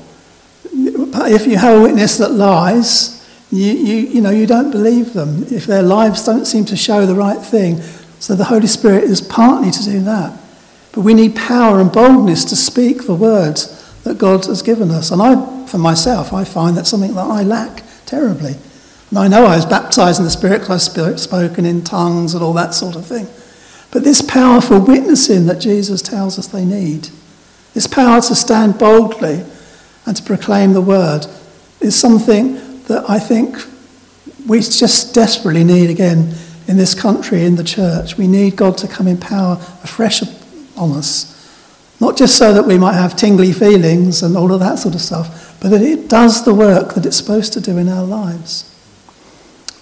If 1.14 1.46
you 1.46 1.56
have 1.56 1.78
a 1.78 1.82
witness 1.82 2.18
that 2.18 2.32
lies, 2.32 3.24
you, 3.50 3.72
you, 3.72 3.96
you, 4.08 4.20
know, 4.20 4.30
you 4.30 4.46
don't 4.46 4.70
believe 4.70 5.12
them. 5.12 5.44
If 5.44 5.66
their 5.66 5.82
lives 5.82 6.24
don't 6.24 6.44
seem 6.44 6.64
to 6.66 6.76
show 6.76 7.06
the 7.06 7.14
right 7.14 7.40
thing. 7.40 7.80
So 8.18 8.34
the 8.34 8.44
Holy 8.44 8.66
Spirit 8.66 9.04
is 9.04 9.20
partly 9.20 9.70
to 9.70 9.84
do 9.84 10.00
that. 10.00 10.38
But 10.92 11.02
we 11.02 11.14
need 11.14 11.36
power 11.36 11.80
and 11.80 11.90
boldness 11.92 12.44
to 12.46 12.56
speak 12.56 13.06
the 13.06 13.14
words 13.14 14.02
that 14.02 14.18
God 14.18 14.46
has 14.46 14.62
given 14.62 14.90
us. 14.90 15.10
And 15.10 15.20
I, 15.20 15.66
for 15.66 15.78
myself, 15.78 16.32
I 16.32 16.44
find 16.44 16.76
that's 16.76 16.90
something 16.90 17.14
that 17.14 17.26
I 17.26 17.42
lack 17.42 17.82
terribly. 18.06 18.56
And 19.10 19.18
I 19.18 19.28
know 19.28 19.44
I 19.44 19.56
was 19.56 19.66
baptized 19.66 20.18
in 20.18 20.24
the 20.24 20.30
Spirit 20.30 20.60
because 20.60 20.98
I've 20.98 21.20
spoken 21.20 21.64
in 21.64 21.84
tongues 21.84 22.34
and 22.34 22.42
all 22.42 22.52
that 22.54 22.74
sort 22.74 22.96
of 22.96 23.06
thing. 23.06 23.26
But 23.90 24.02
this 24.02 24.22
powerful 24.22 24.80
witnessing 24.80 25.46
that 25.46 25.60
Jesus 25.60 26.02
tells 26.02 26.38
us 26.38 26.48
they 26.48 26.64
need, 26.64 27.10
this 27.74 27.86
power 27.86 28.20
to 28.20 28.34
stand 28.34 28.78
boldly 28.78 29.44
and 30.06 30.16
to 30.16 30.22
proclaim 30.22 30.72
the 30.72 30.80
word, 30.80 31.26
is 31.80 31.94
something 31.94 32.82
that 32.84 33.04
I 33.08 33.18
think 33.18 33.56
we 34.46 34.60
just 34.60 35.14
desperately 35.14 35.64
need 35.64 35.90
again 35.90 36.34
in 36.66 36.76
this 36.76 36.94
country, 36.94 37.44
in 37.44 37.56
the 37.56 37.64
church. 37.64 38.16
We 38.16 38.26
need 38.26 38.56
God 38.56 38.78
to 38.78 38.88
come 38.88 39.06
in 39.06 39.18
power 39.18 39.56
afresh 39.82 40.22
on 40.76 40.92
us. 40.92 41.30
Not 42.00 42.16
just 42.16 42.36
so 42.36 42.52
that 42.52 42.66
we 42.66 42.78
might 42.78 42.94
have 42.94 43.16
tingly 43.16 43.52
feelings 43.52 44.22
and 44.22 44.36
all 44.36 44.52
of 44.52 44.60
that 44.60 44.78
sort 44.78 44.94
of 44.94 45.00
stuff, 45.00 45.58
but 45.60 45.70
that 45.70 45.82
it 45.82 46.08
does 46.08 46.44
the 46.44 46.54
work 46.54 46.94
that 46.94 47.06
it's 47.06 47.16
supposed 47.16 47.52
to 47.54 47.60
do 47.60 47.78
in 47.78 47.88
our 47.88 48.04
lives. 48.04 48.70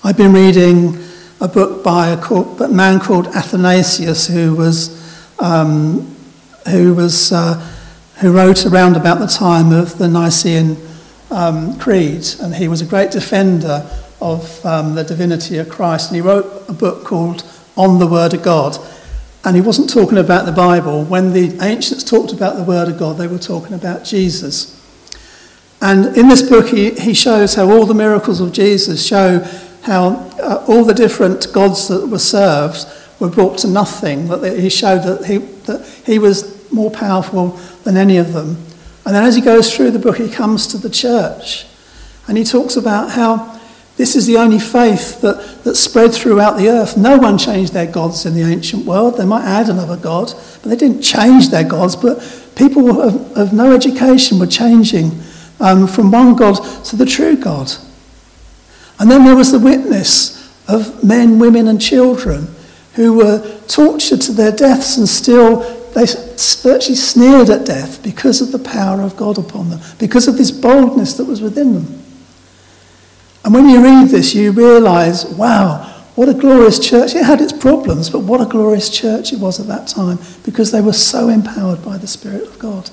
I've 0.05 0.17
been 0.17 0.33
reading 0.33 0.99
a 1.41 1.49
book 1.49 1.83
by 1.83 2.09
a 2.09 2.69
man 2.69 3.01
called 3.01 3.29
Athanasius, 3.29 4.29
who 4.29 4.55
was 4.55 5.01
um, 5.41 6.15
who 6.71 6.95
was 6.95 7.33
uh, 7.33 7.72
who 8.23 8.33
wrote 8.33 8.65
around 8.65 8.97
about 8.97 9.19
the 9.19 9.27
time 9.27 9.73
of 9.73 9.99
the 9.99 10.07
Nicene 10.07 10.77
um, 11.33 11.77
Creed, 11.81 12.25
and 12.41 12.55
he 12.55 12.69
was 12.69 12.81
a 12.81 12.87
great 12.87 13.11
defender 13.11 13.85
of 14.21 14.65
um, 14.65 14.95
the 14.95 15.03
divinity 15.03 15.59
of 15.59 15.69
Christ. 15.69 16.09
And 16.09 16.15
he 16.15 16.23
wrote 16.23 16.47
a 16.69 16.73
book 16.73 17.05
called 17.05 17.43
On 17.77 17.99
the 17.99 18.07
Word 18.07 18.33
of 18.33 18.45
God. 18.45 18.79
And 19.45 19.57
he 19.57 19.61
wasn't 19.61 19.91
talking 19.91 20.19
about 20.19 20.47
the 20.47 20.53
Bible. 20.53 21.05
When 21.05 21.33
the 21.33 21.59
ancients 21.61 22.05
talked 22.05 22.33
about 22.33 22.57
the 22.57 22.63
Word 22.63 22.89
of 22.89 22.97
God, 22.97 23.19
they 23.19 23.27
were 23.27 23.39
talking 23.39 23.75
about 23.75 24.05
Jesus. 24.05 24.79
And 25.81 26.17
in 26.17 26.29
this 26.29 26.43
book, 26.49 26.69
he, 26.69 26.91
he 26.91 27.15
shows 27.15 27.57
how 27.57 27.69
all 27.69 27.87
the 27.87 27.95
miracles 27.95 28.41
of 28.41 28.53
Jesus 28.53 29.05
show 29.05 29.41
how 29.83 30.11
uh, 30.41 30.65
all 30.69 30.85
the 30.85 30.95
different 30.95 31.53
gods 31.53 31.89
that 31.89 32.07
were 32.07 32.21
served 32.21 32.87
were 33.19 33.29
brought 33.29 33.59
to 33.59 33.67
nothing, 33.67 34.29
that 34.29 34.57
he 34.57 34.71
showed 34.71 35.03
that 35.03 35.25
he, 35.25 35.39
that 35.39 35.85
he 36.07 36.21
was 36.21 36.52
more 36.73 36.91
powerful 36.91 37.51
than 37.85 37.97
any 37.97 38.17
of 38.17 38.33
them. 38.33 38.57
And 39.05 39.15
then 39.15 39.25
as 39.25 39.35
he 39.35 39.43
goes 39.43 39.75
through 39.75 39.91
the 39.91 39.99
book, 39.99 40.19
he 40.19 40.31
comes 40.31 40.67
to 40.69 40.79
the 40.79 40.91
church 40.91 41.67
and 42.29 42.39
he 42.39 42.45
talks 42.45 42.77
about 42.77 43.11
how 43.11 43.61
this 43.97 44.17
is 44.17 44.27
the 44.27 44.39
only 44.39 44.59
faith 44.59 45.21
that, 45.21 45.65
that 45.65 45.77
spread 45.77 46.13
throughout 46.13 46.57
the 46.57 46.69
earth. 46.69 46.97
No 46.97 47.19
one 47.19 47.37
changed 47.37 47.73
their 47.73 47.87
gods 47.87 48.25
in 48.25 48.35
the 48.35 48.43
ancient 48.43 48.87
world. 48.87 49.17
They 49.17 49.27
might 49.27 49.45
add 49.45 49.69
another 49.69 49.97
god, 49.97 50.33
but 50.63 50.71
they 50.71 50.77
didn't 50.77 51.03
change 51.03 51.51
their 51.51 51.65
gods. 51.65 51.95
But 51.95 52.19
people 52.57 53.01
of, 53.01 53.37
of 53.37 53.53
no 53.53 53.75
education 53.75 54.39
were 54.39 54.47
changing 54.47 55.11
um, 55.61 55.87
from 55.87 56.11
one 56.11 56.35
God 56.35 56.57
to 56.85 56.97
the 56.97 57.05
true 57.05 57.37
God. 57.37 57.71
And 58.99 59.11
then 59.11 59.25
there 59.25 59.37
was 59.37 59.53
the 59.53 59.59
witness 59.59 60.39
of 60.69 61.05
men, 61.05 61.39
women, 61.39 61.69
and 61.69 61.81
children 61.81 62.49
who 62.95 63.15
were 63.15 63.59
tortured 63.69 64.21
to 64.23 64.33
their 64.33 64.53
deaths 64.53 64.97
and 64.97 65.09
still 65.09 65.82
they 65.95 66.07
virtually 66.63 66.97
sneered 66.97 67.51
at 67.51 67.67
death 67.67 68.03
because 68.03 68.41
of 68.41 68.53
the 68.53 68.59
power 68.59 69.03
of 69.03 69.17
God 69.17 69.39
upon 69.39 69.71
them, 69.71 69.81
because 69.99 70.29
of 70.29 70.37
this 70.37 70.51
boldness 70.51 71.15
that 71.15 71.25
was 71.25 71.41
within 71.41 71.75
them. 71.75 72.03
And 73.45 73.55
when 73.55 73.69
you 73.69 73.83
read 73.83 74.09
this, 74.09 74.35
you 74.35 74.53
realize, 74.53 75.25
wow, 75.25 75.89
what 76.15 76.29
a 76.29 76.35
glorious 76.35 76.79
church. 76.79 77.15
It 77.15 77.25
had 77.25 77.41
its 77.41 77.53
problems, 77.53 78.11
but 78.11 78.21
what 78.21 78.41
a 78.41 78.47
glorious 78.47 78.91
church 78.91 79.33
it 79.33 79.41
was 79.41 79.59
at 79.59 79.67
that 79.67 79.89
time 79.89 80.19
because 80.45 80.71
they 80.71 80.81
were 80.81 80.93
so 80.93 81.29
empowered 81.29 81.85
by 81.85 81.97
the 81.99 82.07
Spirit 82.07 82.43
of 82.43 82.59
God. 82.59 82.91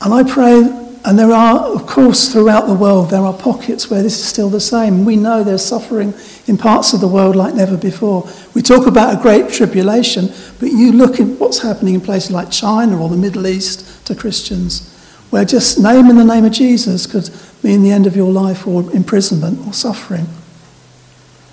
And 0.00 0.14
I 0.14 0.22
pray 0.22 0.79
and 1.04 1.18
there 1.18 1.32
are, 1.32 1.60
of 1.74 1.86
course, 1.86 2.30
throughout 2.30 2.66
the 2.66 2.74
world, 2.74 3.10
there 3.10 3.22
are 3.22 3.32
pockets 3.32 3.90
where 3.90 4.02
this 4.02 4.18
is 4.18 4.24
still 4.24 4.50
the 4.50 4.60
same. 4.60 5.04
We 5.04 5.16
know 5.16 5.42
there's 5.42 5.64
suffering 5.64 6.12
in 6.46 6.58
parts 6.58 6.92
of 6.92 7.00
the 7.00 7.08
world 7.08 7.36
like 7.36 7.54
never 7.54 7.76
before. 7.76 8.28
We 8.54 8.60
talk 8.60 8.86
about 8.86 9.18
a 9.18 9.22
great 9.22 9.50
tribulation, 9.50 10.28
but 10.58 10.70
you 10.70 10.92
look 10.92 11.18
at 11.18 11.26
what's 11.26 11.60
happening 11.60 11.94
in 11.94 12.00
places 12.02 12.30
like 12.30 12.50
China 12.50 13.00
or 13.00 13.08
the 13.08 13.16
Middle 13.16 13.46
East 13.46 14.06
to 14.06 14.14
Christians, 14.14 14.94
where 15.30 15.44
just 15.46 15.78
naming 15.78 16.16
the 16.16 16.24
name 16.24 16.44
of 16.44 16.52
Jesus 16.52 17.06
could 17.06 17.30
mean 17.62 17.82
the 17.82 17.92
end 17.92 18.06
of 18.06 18.14
your 18.14 18.30
life 18.30 18.66
or 18.66 18.82
imprisonment 18.92 19.66
or 19.66 19.72
suffering. 19.72 20.26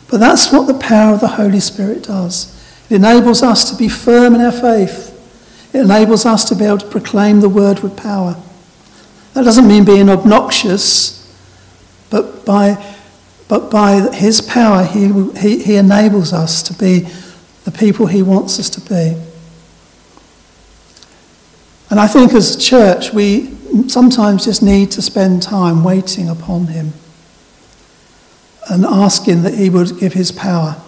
But 0.10 0.20
that's 0.20 0.52
what 0.52 0.68
the 0.68 0.78
power 0.80 1.14
of 1.14 1.22
the 1.22 1.28
Holy 1.28 1.62
Spirit 1.62 2.04
does. 2.04 2.54
It 2.90 2.96
enables 2.96 3.44
us 3.44 3.70
to 3.70 3.78
be 3.78 3.88
firm 3.88 4.36
in 4.36 4.42
our 4.42 4.52
faith. 4.52 5.14
It 5.74 5.82
enables 5.82 6.26
us 6.26 6.44
to 6.50 6.56
be 6.56 6.66
able 6.66 6.80
to 6.80 6.88
proclaim 6.88 7.40
the 7.40 7.50
word 7.50 7.80
with 7.80 7.96
power. 7.96 8.42
That 9.38 9.44
doesn't 9.44 9.68
mean 9.68 9.86
being 9.86 10.10
obnoxious, 10.10 11.32
but 12.10 12.44
by, 12.44 12.84
but 13.48 13.70
by 13.70 14.12
his 14.12 14.42
power, 14.42 14.84
he, 14.84 15.10
he, 15.40 15.62
he 15.62 15.76
enables 15.76 16.34
us 16.34 16.64
to 16.64 16.74
be 16.74 17.08
the 17.64 17.70
people 17.70 18.08
he 18.08 18.24
wants 18.24 18.60
us 18.60 18.68
to 18.72 18.82
be. 18.82 19.16
And 21.92 22.00
I 22.00 22.08
think 22.08 22.34
as 22.34 22.56
a 22.56 22.60
church, 22.60 23.14
we 23.14 23.56
sometimes 23.88 24.44
just 24.44 24.64
need 24.64 24.90
to 24.94 25.04
spend 25.04 25.44
time 25.44 25.84
waiting 25.84 26.30
upon 26.30 26.66
him 26.66 26.94
and 28.72 28.86
asking 28.86 29.44
that 29.44 29.54
he 29.54 29.70
would 29.70 30.00
give 30.00 30.14
his 30.14 30.32
power 30.32 30.82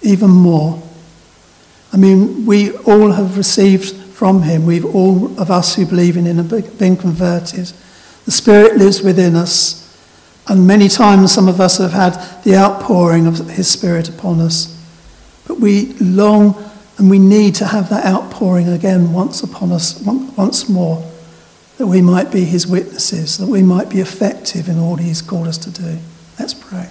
even 0.00 0.30
more. 0.30 0.82
I 1.92 1.98
mean, 1.98 2.46
we 2.46 2.74
all 2.78 3.12
have 3.12 3.36
received 3.36 3.94
from 3.94 4.44
him. 4.44 4.64
We've 4.64 4.86
all 4.86 5.38
of 5.38 5.50
us 5.50 5.74
who 5.74 5.84
believe 5.84 6.16
in 6.16 6.24
him 6.24 6.38
have 6.38 6.78
been 6.78 6.96
converted. 6.96 7.74
The 8.24 8.30
Spirit 8.30 8.76
lives 8.76 9.02
within 9.02 9.34
us. 9.36 9.78
And 10.46 10.66
many 10.66 10.88
times 10.88 11.32
some 11.32 11.48
of 11.48 11.60
us 11.60 11.78
have 11.78 11.92
had 11.92 12.14
the 12.42 12.56
outpouring 12.56 13.26
of 13.26 13.38
His 13.50 13.68
Spirit 13.68 14.08
upon 14.08 14.40
us. 14.40 14.76
But 15.46 15.60
we 15.60 15.92
long 15.94 16.54
and 16.98 17.08
we 17.08 17.18
need 17.18 17.54
to 17.56 17.66
have 17.66 17.88
that 17.90 18.04
outpouring 18.04 18.68
again 18.68 19.12
once 19.12 19.42
upon 19.42 19.72
us, 19.72 20.02
once 20.04 20.68
more, 20.68 21.08
that 21.78 21.86
we 21.86 22.02
might 22.02 22.30
be 22.30 22.44
His 22.44 22.66
witnesses, 22.66 23.38
that 23.38 23.46
we 23.46 23.62
might 23.62 23.88
be 23.88 24.00
effective 24.00 24.68
in 24.68 24.78
all 24.78 24.96
He's 24.96 25.22
called 25.22 25.48
us 25.48 25.56
to 25.58 25.70
do. 25.70 25.98
Let's 26.38 26.52
pray. 26.52 26.90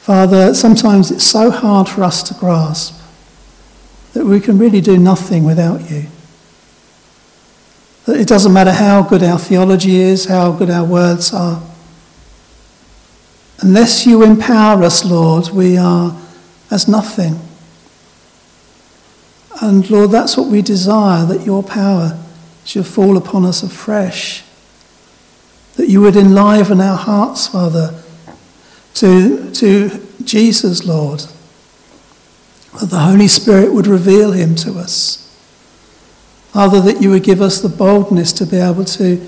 Father, 0.00 0.54
sometimes 0.54 1.10
it's 1.10 1.24
so 1.24 1.50
hard 1.50 1.88
for 1.88 2.02
us 2.02 2.22
to 2.22 2.34
grasp 2.34 3.00
that 4.14 4.24
we 4.24 4.40
can 4.40 4.58
really 4.58 4.80
do 4.80 4.98
nothing 4.98 5.44
without 5.44 5.90
you. 5.90 6.06
It 8.06 8.26
doesn't 8.26 8.52
matter 8.52 8.72
how 8.72 9.02
good 9.02 9.22
our 9.22 9.38
theology 9.38 9.96
is, 9.96 10.24
how 10.24 10.52
good 10.52 10.70
our 10.70 10.84
words 10.84 11.32
are. 11.32 11.62
Unless 13.60 14.06
you 14.06 14.22
empower 14.22 14.82
us, 14.82 15.04
Lord, 15.04 15.50
we 15.50 15.76
are 15.76 16.18
as 16.70 16.88
nothing. 16.88 17.38
And 19.60 19.88
Lord, 19.90 20.10
that's 20.10 20.36
what 20.36 20.48
we 20.48 20.62
desire 20.62 21.26
that 21.26 21.44
your 21.44 21.62
power 21.62 22.18
should 22.64 22.86
fall 22.86 23.16
upon 23.18 23.44
us 23.44 23.62
afresh. 23.62 24.42
That 25.76 25.88
you 25.88 26.00
would 26.00 26.16
enliven 26.16 26.80
our 26.80 26.96
hearts, 26.96 27.48
Father, 27.48 28.02
to, 28.94 29.50
to 29.52 30.06
Jesus, 30.24 30.86
Lord. 30.86 31.24
That 32.80 32.88
the 32.88 33.00
Holy 33.00 33.28
Spirit 33.28 33.74
would 33.74 33.86
reveal 33.86 34.32
him 34.32 34.54
to 34.56 34.78
us. 34.78 35.19
Father, 36.52 36.80
that 36.80 37.00
you 37.00 37.10
would 37.10 37.22
give 37.22 37.40
us 37.40 37.60
the 37.60 37.68
boldness 37.68 38.32
to 38.34 38.46
be 38.46 38.56
able 38.56 38.84
to 38.84 39.24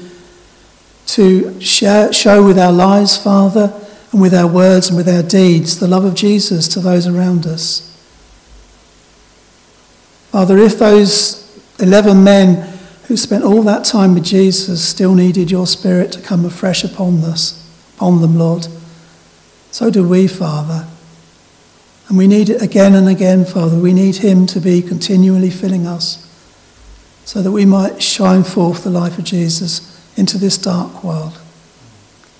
to 1.06 1.60
share, 1.60 2.12
show 2.12 2.44
with 2.44 2.58
our 2.58 2.72
lives, 2.72 3.16
Father, 3.16 3.72
and 4.12 4.20
with 4.20 4.32
our 4.32 4.46
words 4.46 4.88
and 4.88 4.96
with 4.96 5.08
our 5.08 5.22
deeds 5.22 5.78
the 5.78 5.86
love 5.86 6.04
of 6.04 6.14
Jesus 6.14 6.66
to 6.68 6.80
those 6.80 7.06
around 7.06 7.46
us. 7.46 7.88
Father, 10.30 10.56
if 10.58 10.78
those 10.78 11.60
11 11.80 12.24
men 12.24 12.78
who 13.08 13.16
spent 13.16 13.44
all 13.44 13.62
that 13.62 13.84
time 13.84 14.14
with 14.14 14.24
Jesus 14.24 14.82
still 14.82 15.14
needed 15.14 15.50
your 15.50 15.66
Spirit 15.66 16.12
to 16.12 16.22
come 16.22 16.46
afresh 16.46 16.82
upon 16.82 17.22
us, 17.24 17.70
upon 17.96 18.22
them, 18.22 18.38
Lord, 18.38 18.66
so 19.70 19.90
do 19.90 20.08
we, 20.08 20.26
Father. 20.26 20.86
And 22.08 22.16
we 22.16 22.26
need 22.26 22.48
it 22.48 22.62
again 22.62 22.94
and 22.94 23.08
again, 23.08 23.44
Father. 23.44 23.76
We 23.76 23.92
need 23.92 24.16
Him 24.16 24.46
to 24.46 24.60
be 24.60 24.80
continually 24.80 25.50
filling 25.50 25.86
us 25.86 26.31
so 27.24 27.42
that 27.42 27.52
we 27.52 27.64
might 27.64 28.02
shine 28.02 28.42
forth 28.42 28.84
the 28.84 28.90
life 28.90 29.18
of 29.18 29.24
Jesus 29.24 29.88
into 30.16 30.38
this 30.38 30.58
dark 30.58 31.02
world. 31.04 31.40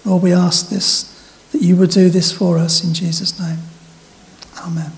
Lord, 0.05 0.23
we 0.23 0.33
ask 0.33 0.69
this, 0.69 1.09
that 1.53 1.63
you 1.63 1.77
would 1.77 1.91
do 1.91 2.11
this 2.11 2.33
for 2.33 2.59
us 2.59 2.85
in 2.85 2.93
Jesus' 2.93 3.39
name. 3.39 3.59
Amen. 4.59 4.93